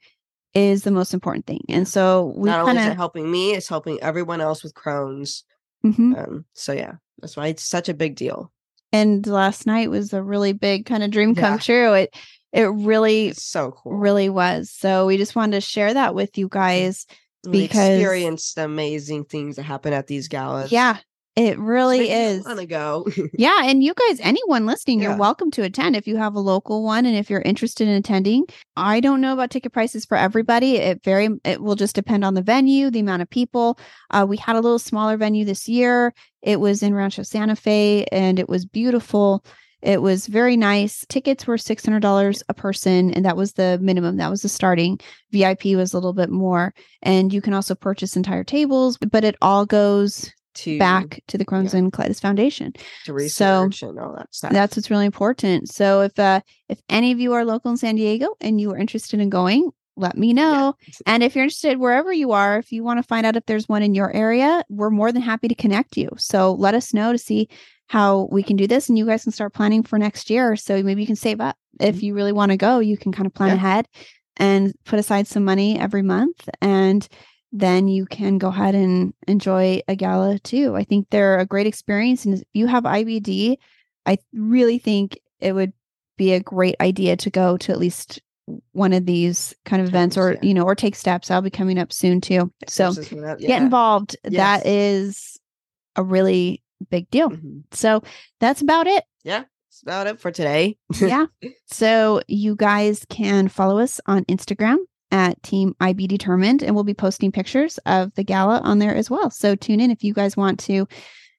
is 0.54 0.84
the 0.84 0.92
most 0.92 1.14
important 1.14 1.46
thing. 1.46 1.62
And 1.70 1.88
so 1.88 2.34
we 2.38 2.50
Not 2.50 2.62
only 2.62 2.76
kind 2.76 2.88
is 2.88 2.94
it 2.94 2.98
helping 2.98 3.30
me, 3.30 3.54
it's 3.54 3.68
helping 3.68 4.02
everyone 4.02 4.40
else 4.42 4.64
with 4.64 4.74
Crohn's. 4.74 5.44
Mhm. 5.86 6.18
Um, 6.18 6.46
so 6.54 6.72
yeah, 6.72 6.94
that's 7.20 7.36
why 7.38 7.48
it's 7.48 7.64
such 7.64 7.90
a 7.90 7.94
big 7.94 8.16
deal. 8.16 8.52
and 8.94 9.28
last 9.28 9.66
night 9.68 9.90
was 9.90 10.14
a 10.14 10.24
really 10.24 10.54
big 10.54 10.86
kind 10.86 11.04
of 11.04 11.12
dream 11.12 11.36
come 11.36 11.54
Yeah. 11.56 11.58
true. 11.60 11.94
It 11.94 12.16
it 12.54 12.64
really 12.72 13.28
It's 13.28 13.44
so 13.44 13.72
cool. 13.72 13.92
really 13.98 14.30
was. 14.30 14.72
So 14.72 15.06
we 15.06 15.18
just 15.18 15.36
wanted 15.36 15.56
to 15.58 15.62
share 15.62 15.94
that 15.94 16.16
with 16.16 16.38
you 16.38 16.48
guys. 16.50 17.06
We 17.46 17.64
because- 17.64 17.90
experience 18.00 18.54
the 18.54 18.64
amazing 18.64 19.26
things 19.26 19.58
that 19.58 19.64
happen 19.64 19.92
at 19.92 20.08
these 20.08 20.30
galas. 20.30 20.72
Yeah, 20.72 20.98
it 21.36 21.60
really 21.60 22.10
is. 22.10 22.46
Want 22.46 22.60
to 22.60 22.66
go? 22.66 23.06
Yeah, 23.38 23.64
and 23.64 23.84
you 23.84 23.94
guys, 23.94 24.20
anyone 24.22 24.66
listening, 24.66 25.02
you're 25.02 25.18
welcome 25.18 25.52
to 25.52 25.64
attend 25.64 25.96
if 25.96 26.08
you 26.08 26.16
have 26.16 26.36
a 26.36 26.40
local 26.40 26.84
one 26.84 27.06
and 27.06 27.16
if 27.16 27.30
you're 27.30 27.42
interested 27.42 27.88
in 27.88 27.96
attending. 27.96 28.46
I 28.78 29.02
don't 29.02 29.20
know 29.20 29.34
about 29.34 29.50
ticket 29.50 29.74
prices 29.74 30.06
for 30.06 30.16
everybody. 30.16 30.78
It 30.78 31.04
very 31.04 31.30
it 31.44 31.62
will 31.62 31.76
just 31.76 31.96
depend 31.96 32.24
on 32.24 32.34
the 32.34 32.42
venue, 32.42 32.90
the 32.90 33.02
amount 33.02 33.22
of 33.22 33.30
people. 33.30 33.78
Uh, 34.10 34.26
we 34.28 34.38
had 34.38 34.56
a 34.56 34.62
little 34.62 34.80
smaller 34.80 35.18
venue 35.18 35.44
this 35.44 35.68
year. 35.68 36.14
It 36.42 36.60
was 36.60 36.82
in 36.82 36.94
Rancho 36.94 37.24
Santa 37.24 37.56
Fe, 37.56 38.06
and 38.12 38.40
it 38.40 38.48
was 38.48 38.66
beautiful. 38.66 39.44
It 39.82 40.02
was 40.02 40.28
very 40.28 40.56
nice. 40.58 41.06
Tickets 41.10 41.46
were 41.46 41.58
six 41.58 41.84
hundred 41.84 42.02
dollars 42.02 42.42
a 42.48 42.54
person, 42.54 43.14
and 43.14 43.26
that 43.26 43.38
was 43.38 43.54
the 43.54 43.78
minimum. 43.82 44.18
That 44.18 44.32
was 44.32 44.42
the 44.42 44.50
starting. 44.50 45.00
VIP 45.32 45.66
was 45.76 45.94
a 45.94 45.98
little 45.98 46.14
bit 46.14 46.30
more, 46.30 46.74
and 47.02 47.34
you 47.34 47.42
can 47.42 47.54
also 47.54 47.76
purchase 47.76 48.16
entire 48.16 48.44
tables. 48.44 48.98
But 48.98 49.26
it 49.26 49.36
all 49.42 49.66
goes 49.66 50.32
to 50.56 50.80
back 50.80 51.22
to 51.28 51.38
the 51.38 51.46
Crohn's 51.46 51.74
yeah. 51.74 51.80
and 51.80 51.94
Colitis 51.94 52.22
Foundation. 52.22 52.74
To 53.06 53.14
research 53.14 53.82
and 53.84 54.00
all 54.00 54.14
that 54.16 54.34
stuff. 54.34 54.52
that's 54.52 54.76
what's 54.76 54.90
really 54.90 55.06
important. 55.06 55.70
So 55.70 56.02
if 56.02 56.18
uh 56.18 56.42
if 56.70 56.80
any 56.90 57.12
of 57.12 57.20
you 57.20 57.34
are 57.34 57.46
local 57.46 57.72
in 57.72 57.78
san 57.78 57.96
diego 57.96 58.36
and 58.42 58.60
you 58.60 58.72
are 58.72 58.78
interested 58.78 59.20
in 59.20 59.30
going 59.30 59.72
let 59.98 60.18
me 60.18 60.34
know. 60.34 60.76
And 61.06 61.24
if 61.24 61.36
you're 61.36 61.46
interested 61.46 61.80
wherever 61.80 62.12
you 62.12 62.32
are 62.34 62.58
if 62.58 62.72
you 62.72 62.84
want 62.84 63.00
to 63.00 63.04
find 63.04 63.26
out 63.26 63.38
if 63.38 63.46
there's 63.46 63.70
one 63.70 63.84
in 63.84 63.94
your 63.94 64.12
area 64.12 64.64
we're 64.70 64.90
more 64.90 65.12
than 65.12 65.22
happy 65.22 65.48
to 65.48 65.56
connect 65.56 65.96
you. 65.98 66.10
So 66.18 66.54
let 66.54 66.74
us 66.74 66.94
know 66.94 67.12
to 67.12 67.18
see 67.18 67.48
how 67.88 68.28
we 68.32 68.44
can 68.44 68.56
do 68.56 68.68
this 68.68 68.90
and 68.90 68.98
you 68.98 69.06
guys 69.06 69.24
can 69.24 69.32
start 69.32 69.54
planning 69.54 69.84
for 69.84 69.98
next 70.00 70.30
year. 70.30 70.56
So 70.56 70.82
maybe 70.82 71.02
you 71.02 71.08
can 71.08 71.16
save 71.16 71.40
up. 71.40 71.56
If 71.80 72.02
you 72.04 72.14
really 72.14 72.32
want 72.34 72.52
to 72.52 72.58
go 72.58 72.80
you 72.80 72.98
can 72.98 73.12
kind 73.12 73.26
of 73.28 73.34
plan 73.34 73.50
Yeah. 73.50 73.56
ahead 73.56 73.88
and 74.38 74.74
put 74.86 75.00
aside 75.00 75.28
some 75.28 75.46
money 75.46 75.80
every 75.80 76.02
month 76.02 76.50
and 76.62 77.08
then 77.52 77.88
you 77.88 78.06
can 78.06 78.38
go 78.38 78.50
ahead 78.50 78.76
and 78.76 79.14
enjoy 79.28 79.82
a 79.88 79.96
gala 79.96 80.40
too. 80.40 80.76
I 80.76 80.84
think 80.84 81.08
they're 81.10 81.40
a 81.40 81.46
great 81.46 81.68
experience. 81.68 82.26
And 82.26 82.36
if 82.36 82.44
you 82.54 82.68
have 82.68 82.84
IBD, 82.84 83.58
I 84.06 84.18
really 84.34 84.78
think 84.78 85.20
it 85.40 85.54
would 85.54 85.74
be 86.18 86.34
a 86.34 86.40
great 86.40 86.76
idea 86.82 87.16
to 87.18 87.30
go 87.30 87.58
to 87.58 87.72
at 87.72 87.80
least 87.80 88.22
one 88.74 88.94
of 88.94 89.06
these 89.06 89.56
kind 89.66 89.82
of 89.82 89.88
events 89.88 90.18
or, 90.18 90.34
yeah. 90.34 90.40
you 90.42 90.54
know, 90.54 90.64
or 90.64 90.76
take 90.76 90.96
steps. 90.96 91.32
I'll 91.32 91.42
be 91.42 91.50
coming 91.50 91.80
up 91.80 91.92
soon 91.92 92.22
too. 92.22 92.52
So 92.68 92.94
get 92.94 93.62
involved. 93.62 94.16
Yes. 94.24 94.34
That 94.64 94.68
is 94.68 95.40
a 95.96 96.04
really 96.04 96.62
big 96.90 97.10
deal. 97.10 97.30
Mhm. 97.30 97.64
So 97.72 98.04
that's 98.40 98.62
about 98.62 98.88
it. 98.88 99.04
Yeah. 99.24 99.46
That's 99.70 99.82
about 99.82 100.08
it 100.08 100.20
for 100.20 100.32
today. 100.32 100.78
yeah. 101.00 101.26
So 101.68 102.22
you 102.28 102.56
guys 102.56 103.06
can 103.10 103.48
follow 103.48 103.80
us 103.80 104.00
on 104.06 104.24
Instagram 104.26 104.78
at 105.16 105.42
Team 105.44 105.74
IB 105.80 106.08
Determined, 106.08 106.62
and 106.62 106.76
we'll 106.76 106.84
be 106.84 106.94
posting 106.94 107.32
pictures 107.32 107.78
of 107.86 108.14
the 108.16 108.24
gala 108.24 108.60
on 108.66 108.80
there 108.80 108.94
as 108.94 109.10
well. 109.10 109.32
So 109.32 109.56
tune 109.56 109.80
in 109.80 109.90
if 109.90 110.04
you 110.04 110.14
guys 110.14 110.36
want 110.36 110.60
to 110.62 110.86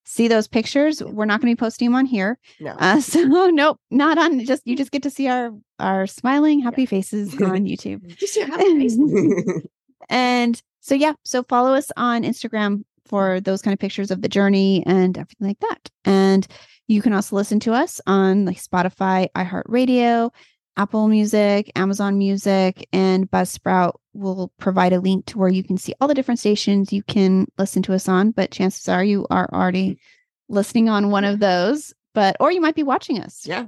see 0.06 0.28
those 0.28 0.48
pictures. 0.48 1.02
We're 1.02 1.26
not 1.26 1.42
going 1.42 1.52
to 1.52 1.56
be 1.56 1.60
posting 1.60 1.88
them 1.88 1.94
on 1.94 2.06
here. 2.06 2.38
No. 2.58 2.70
Uh, 2.78 3.00
so 3.02 3.22
nope, 3.50 3.78
not 3.90 4.16
on. 4.16 4.42
Just 4.46 4.62
you 4.64 4.76
just 4.76 4.92
get 4.92 5.02
to 5.02 5.10
see 5.10 5.28
our 5.28 5.50
our 5.78 6.06
smiling, 6.06 6.60
happy 6.60 6.86
faces 6.86 7.34
on 7.42 7.66
YouTube. 7.66 8.06
Just 8.16 8.34
your 8.34 8.46
happy 8.46 8.88
face. 8.88 8.98
And 10.08 10.60
so, 10.80 10.94
yeah, 10.94 11.14
so 11.24 11.42
follow 11.42 11.74
us 11.74 11.90
on 11.96 12.22
Instagram 12.22 12.84
for 13.06 13.40
those 13.40 13.60
kind 13.60 13.72
of 13.72 13.80
pictures 13.80 14.12
of 14.12 14.22
the 14.22 14.28
journey 14.28 14.84
and 14.86 15.18
everything 15.18 15.48
like 15.48 15.58
that. 15.58 15.90
And 16.04 16.46
you 16.86 17.02
can 17.02 17.12
also 17.12 17.34
listen 17.34 17.58
to 17.60 17.72
us 17.72 18.00
on 18.06 18.44
like 18.44 18.62
Spotify, 18.62 19.28
iHeartRadio, 19.36 20.30
Apple 20.76 21.08
Music, 21.08 21.70
Amazon 21.74 22.18
Music, 22.18 22.88
and 22.92 23.30
Buzzsprout 23.30 23.94
will 24.12 24.52
provide 24.58 24.92
a 24.92 25.00
link 25.00 25.26
to 25.26 25.38
where 25.38 25.48
you 25.48 25.62
can 25.62 25.76
see 25.76 25.94
all 26.00 26.08
the 26.08 26.14
different 26.14 26.40
stations 26.40 26.92
you 26.92 27.02
can 27.02 27.46
listen 27.58 27.82
to 27.82 27.94
us 27.94 28.08
on. 28.08 28.30
But 28.30 28.50
chances 28.50 28.88
are 28.88 29.04
you 29.04 29.26
are 29.30 29.48
already 29.52 29.98
listening 30.48 30.88
on 30.88 31.10
one 31.10 31.24
of 31.24 31.40
those, 31.40 31.94
but 32.14 32.36
or 32.40 32.52
you 32.52 32.60
might 32.60 32.74
be 32.74 32.82
watching 32.82 33.20
us. 33.20 33.46
yeah. 33.46 33.66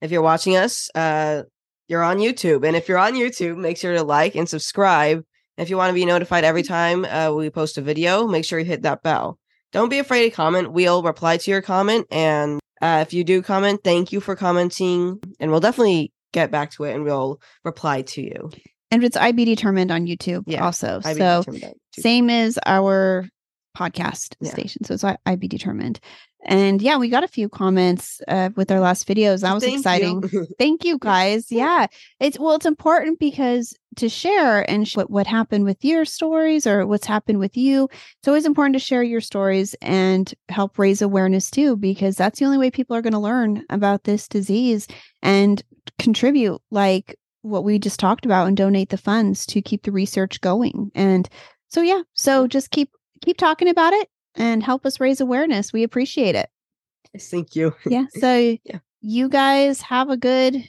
If 0.00 0.12
you're 0.12 0.22
watching 0.22 0.56
us, 0.56 0.90
uh, 0.94 1.42
you're 1.88 2.04
on 2.04 2.18
YouTube. 2.18 2.64
And 2.64 2.76
if 2.76 2.88
you're 2.88 2.98
on 2.98 3.14
YouTube, 3.14 3.56
make 3.56 3.78
sure 3.78 3.96
to 3.96 4.04
like 4.04 4.36
and 4.36 4.48
subscribe. 4.48 5.24
If 5.56 5.70
you 5.70 5.76
want 5.76 5.90
to 5.90 5.94
be 5.94 6.04
notified 6.04 6.44
every 6.44 6.62
time 6.62 7.04
uh, 7.04 7.32
we 7.32 7.50
post 7.50 7.78
a 7.78 7.82
video, 7.82 8.28
make 8.28 8.44
sure 8.44 8.60
you 8.60 8.64
hit 8.64 8.82
that 8.82 9.02
bell. 9.02 9.38
Don't 9.72 9.88
be 9.88 9.98
afraid 9.98 10.28
to 10.28 10.30
comment. 10.30 10.72
We'll 10.72 11.02
reply 11.02 11.38
to 11.38 11.50
your 11.50 11.62
comment. 11.62 12.06
And 12.12 12.60
uh, 12.80 13.04
if 13.06 13.12
you 13.12 13.24
do 13.24 13.42
comment, 13.42 13.80
thank 13.82 14.12
you 14.12 14.20
for 14.20 14.36
commenting. 14.36 15.18
And 15.40 15.50
we'll 15.50 15.60
definitely 15.60 16.12
get 16.32 16.50
back 16.50 16.70
to 16.72 16.84
it 16.84 16.94
and 16.94 17.04
we'll 17.04 17.40
reply 17.64 18.02
to 18.02 18.22
you. 18.22 18.50
And 18.90 19.04
it's 19.04 19.16
IB 19.16 19.44
determined 19.44 19.90
on 19.90 20.06
YouTube 20.06 20.44
Yeah, 20.46 20.64
also. 20.64 21.00
I 21.04 21.12
so 21.14 21.40
determined 21.40 21.62
that 21.64 21.74
too. 21.94 22.02
same 22.02 22.30
as 22.30 22.58
our 22.64 23.26
podcast 23.76 24.34
Yeah. 24.40 24.50
station. 24.50 24.84
So 24.84 24.94
it's 24.94 25.04
IB 25.26 25.48
determined. 25.48 26.00
And 26.44 26.80
yeah, 26.80 26.96
we 26.96 27.08
got 27.08 27.24
a 27.24 27.28
few 27.28 27.48
comments 27.48 28.20
uh, 28.28 28.50
with 28.56 28.70
our 28.70 28.80
last 28.80 29.08
videos. 29.08 29.40
That 29.40 29.54
was 29.54 29.64
Thank 29.64 29.78
exciting. 29.78 30.22
you. 30.32 30.46
Thank 30.58 30.84
you 30.84 30.98
guys. 30.98 31.50
Yeah. 31.50 31.86
It's 32.20 32.38
well, 32.38 32.54
it's 32.54 32.66
important 32.66 33.18
because 33.18 33.74
to 33.96 34.08
share 34.08 34.68
and 34.70 34.86
sh- 34.86 34.96
what, 34.96 35.10
what 35.10 35.26
happened 35.26 35.64
with 35.64 35.84
your 35.84 36.04
stories 36.04 36.66
or 36.66 36.86
what's 36.86 37.06
happened 37.06 37.40
with 37.40 37.56
you. 37.56 37.88
It's 38.18 38.28
always 38.28 38.46
important 38.46 38.74
to 38.74 38.78
share 38.78 39.02
your 39.02 39.20
stories 39.20 39.74
and 39.82 40.32
help 40.48 40.78
raise 40.78 41.02
awareness 41.02 41.50
too, 41.50 41.76
because 41.76 42.16
that's 42.16 42.38
the 42.38 42.44
only 42.44 42.58
way 42.58 42.70
people 42.70 42.94
are 42.94 43.02
going 43.02 43.12
to 43.12 43.18
learn 43.18 43.64
about 43.70 44.04
this 44.04 44.28
disease 44.28 44.86
and 45.22 45.62
contribute 45.98 46.60
like 46.70 47.18
what 47.42 47.64
we 47.64 47.78
just 47.78 47.98
talked 47.98 48.24
about 48.24 48.46
and 48.46 48.56
donate 48.56 48.90
the 48.90 48.96
funds 48.96 49.44
to 49.46 49.62
keep 49.62 49.82
the 49.82 49.92
research 49.92 50.40
going. 50.40 50.92
And 50.94 51.28
so 51.68 51.82
yeah, 51.82 52.02
so 52.14 52.46
just 52.46 52.70
keep 52.70 52.90
keep 53.24 53.36
talking 53.36 53.68
about 53.68 53.92
it 53.92 54.08
and 54.38 54.62
help 54.62 54.86
us 54.86 55.00
raise 55.00 55.20
awareness. 55.20 55.72
We 55.72 55.82
appreciate 55.82 56.34
it. 56.34 56.48
Thank 57.18 57.54
you. 57.56 57.74
Yeah. 57.86 58.06
So 58.18 58.56
Yeah. 58.64 58.78
you 59.00 59.28
guys 59.28 59.82
have 59.82 60.08
a 60.10 60.16
good 60.16 60.64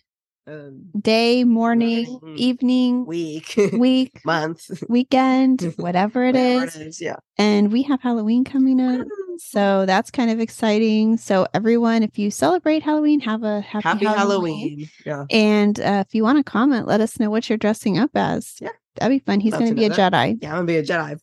Um, 0.47 0.85
day, 0.99 1.43
morning, 1.43 2.07
Morning, 2.09 2.37
evening, 2.37 3.05
week, 3.05 3.53
week, 3.73 4.19
month, 4.25 4.83
weekend, 4.89 5.61
whatever 5.77 6.23
it 6.25 6.33
whatever 6.33 6.81
is. 6.81 6.99
Yeah. 6.99 7.17
And 7.37 7.71
we 7.71 7.83
have 7.83 8.01
Halloween 8.01 8.43
coming 8.43 8.81
up. 8.81 9.05
So 9.37 9.85
that's 9.85 10.09
kind 10.09 10.31
of 10.31 10.39
exciting. 10.39 11.17
So 11.17 11.45
everyone, 11.53 12.01
if 12.01 12.17
you 12.17 12.31
celebrate 12.31 12.81
Halloween, 12.81 13.19
have 13.19 13.43
a 13.43 13.61
happy, 13.61 13.83
Happy 13.87 14.05
Halloween. 14.05 14.57
Halloween. 14.79 14.89
Yeah. 15.05 15.25
And 15.29 15.79
uh, 15.79 16.03
if 16.07 16.15
you 16.15 16.23
want 16.23 16.39
to 16.43 16.43
comment, 16.51 16.87
let 16.87 16.99
us 16.99 17.19
know 17.19 17.29
what 17.29 17.47
you're 17.47 17.57
dressing 17.57 17.99
up 17.99 18.09
as. 18.15 18.55
Yeah. 18.59 18.69
That'd 18.95 19.15
be 19.15 19.23
fun. 19.23 19.39
He's 19.39 19.53
going 19.53 19.65
to 19.65 19.69
to 19.69 19.75
be 19.75 19.85
a 19.85 19.89
that. 19.89 20.11
Jedi. 20.13 20.39
Yeah, 20.41 20.49
I'm 20.57 20.65
gonna 20.65 20.65
be 20.65 20.77
a 20.77 20.83
Jedi. 20.83 21.19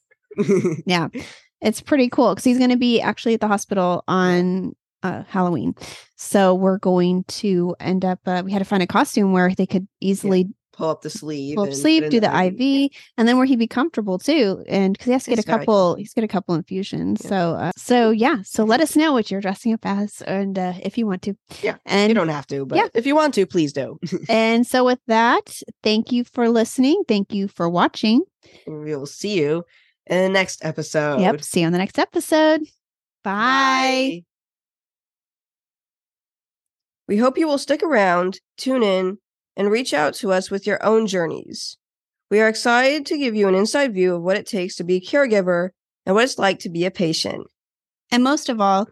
Yeah. 0.87 1.09
It's 1.67 1.81
pretty 1.81 2.09
cool 2.09 2.31
because 2.33 2.45
he's 2.45 2.59
going 2.59 2.71
to 2.71 2.77
be 2.77 3.01
actually 3.01 3.35
at 3.35 3.41
the 3.41 3.49
hospital 3.49 4.05
on 4.07 4.75
uh, 5.03 5.25
Halloween. 5.29 5.75
So 6.17 6.55
we're 6.55 6.79
going 6.79 7.25
to 7.25 7.75
end 7.81 8.05
up, 8.05 8.21
uh, 8.27 8.43
we 8.45 8.53
had 8.53 8.61
to 8.61 8.65
find 8.65 8.83
a 8.83 8.87
costume 8.87 9.33
where 9.33 9.53
they 9.55 9.67
could 9.67 9.87
easily 10.01 10.49
Pull 10.73 10.91
up 10.91 11.01
the 11.01 11.09
sleeve. 11.11 11.55
pull 11.57 11.65
up 11.65 11.69
and 11.71 11.77
sleeve, 11.77 12.11
do 12.11 12.19
in 12.19 12.23
the 12.23 12.29
IV, 12.29 12.91
and 13.17 13.27
then 13.27 13.39
where 13.39 13.47
he'd 13.47 13.59
be 13.59 13.67
comfortable 13.67 14.19
too. 14.19 14.63
And 14.69 14.93
because 14.93 15.07
he 15.07 15.13
has 15.13 15.25
to 15.25 15.31
get 15.31 15.39
It's 15.39 15.49
a 15.49 15.51
couple, 15.51 15.95
he's 15.95 16.13
get 16.13 16.23
a 16.23 16.29
couple 16.29 16.55
infusions. 16.55 17.23
Yeah. 17.25 17.29
So, 17.31 17.37
uh, 17.55 17.73
so 17.79 18.11
yeah. 18.11 18.43
So 18.45 18.63
let 18.65 18.81
us 18.83 18.95
know 18.95 19.13
what 19.15 19.31
you're 19.31 19.41
dressing 19.41 19.73
up 19.73 19.81
as, 19.85 20.21
and 20.23 20.59
uh, 20.59 20.75
if 20.83 20.99
you 20.99 21.07
want 21.07 21.23
to. 21.23 21.35
Yeah, 21.63 21.77
And 21.87 22.11
You 22.11 22.15
don't 22.15 22.29
have 22.29 22.47
to, 22.49 22.67
but 22.67 22.77
Yeah. 22.77 22.89
if 22.95 23.07
you 23.07 23.15
want 23.17 23.33
to, 23.35 23.47
please 23.47 23.73
do. 23.73 23.99
and 24.29 24.67
so 24.67 24.85
with 24.85 25.01
that, 25.07 25.61
thank 25.83 26.13
you 26.13 26.25
for 26.25 26.49
listening. 26.51 27.03
Thank 27.09 27.33
you 27.33 27.49
for 27.49 27.69
watching. 27.71 28.21
We 28.67 28.95
will 28.95 29.07
see 29.07 29.41
you 29.41 29.65
in 30.07 30.23
the 30.23 30.29
next 30.29 30.65
episode. 30.65 31.21
Yep. 31.21 31.43
See 31.43 31.61
you 31.61 31.67
on 31.67 31.73
the 31.73 31.79
next 31.79 31.99
episode. 31.99 32.63
Bye. 33.25 34.23
We 37.09 37.17
hope 37.17 37.39
you 37.39 37.47
will 37.47 37.59
stick 37.59 37.83
around, 37.83 38.41
tune 38.57 38.83
in, 38.83 39.19
and 39.57 39.71
reach 39.71 39.95
out 39.95 40.15
to 40.15 40.33
us 40.33 40.51
with 40.51 40.67
your 40.67 40.85
own 40.85 41.07
journeys. 41.07 41.77
We 42.31 42.41
are 42.41 42.49
excited 42.49 43.07
to 43.07 43.19
give 43.19 43.35
you 43.37 43.47
an 43.47 43.55
inside 43.55 43.95
view 43.95 44.15
of 44.15 44.23
what 44.23 44.37
it 44.37 44.47
takes 44.47 44.77
to 44.77 44.85
be 44.85 44.97
a 44.97 45.01
caregiver 45.01 45.71
and 46.05 46.15
what 46.15 46.25
it's 46.25 46.39
like 46.39 46.59
to 46.61 46.69
be 46.69 46.85
a 46.85 46.91
patient. 46.91 47.47
And 48.11 48.25
most 48.25 48.49
of 48.49 48.61
all, 48.61 48.89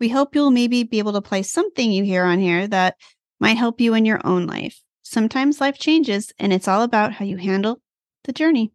we 0.00 0.08
hope 0.08 0.34
you'll 0.34 0.50
maybe 0.50 0.84
be 0.84 0.98
able 0.98 1.12
to 1.12 1.20
play 1.20 1.42
something 1.42 1.90
you 1.90 2.04
hear 2.04 2.24
on 2.24 2.38
here 2.38 2.66
that 2.68 2.96
might 3.40 3.56
help 3.56 3.80
you 3.80 3.94
in 3.94 4.04
your 4.04 4.20
own 4.24 4.46
life. 4.46 4.80
Sometimes 5.02 5.60
life 5.60 5.78
changes, 5.78 6.32
and 6.38 6.52
it's 6.52 6.68
all 6.68 6.82
about 6.82 7.12
how 7.12 7.24
you 7.24 7.36
handle 7.36 7.80
the 8.24 8.32
journey. 8.32 8.72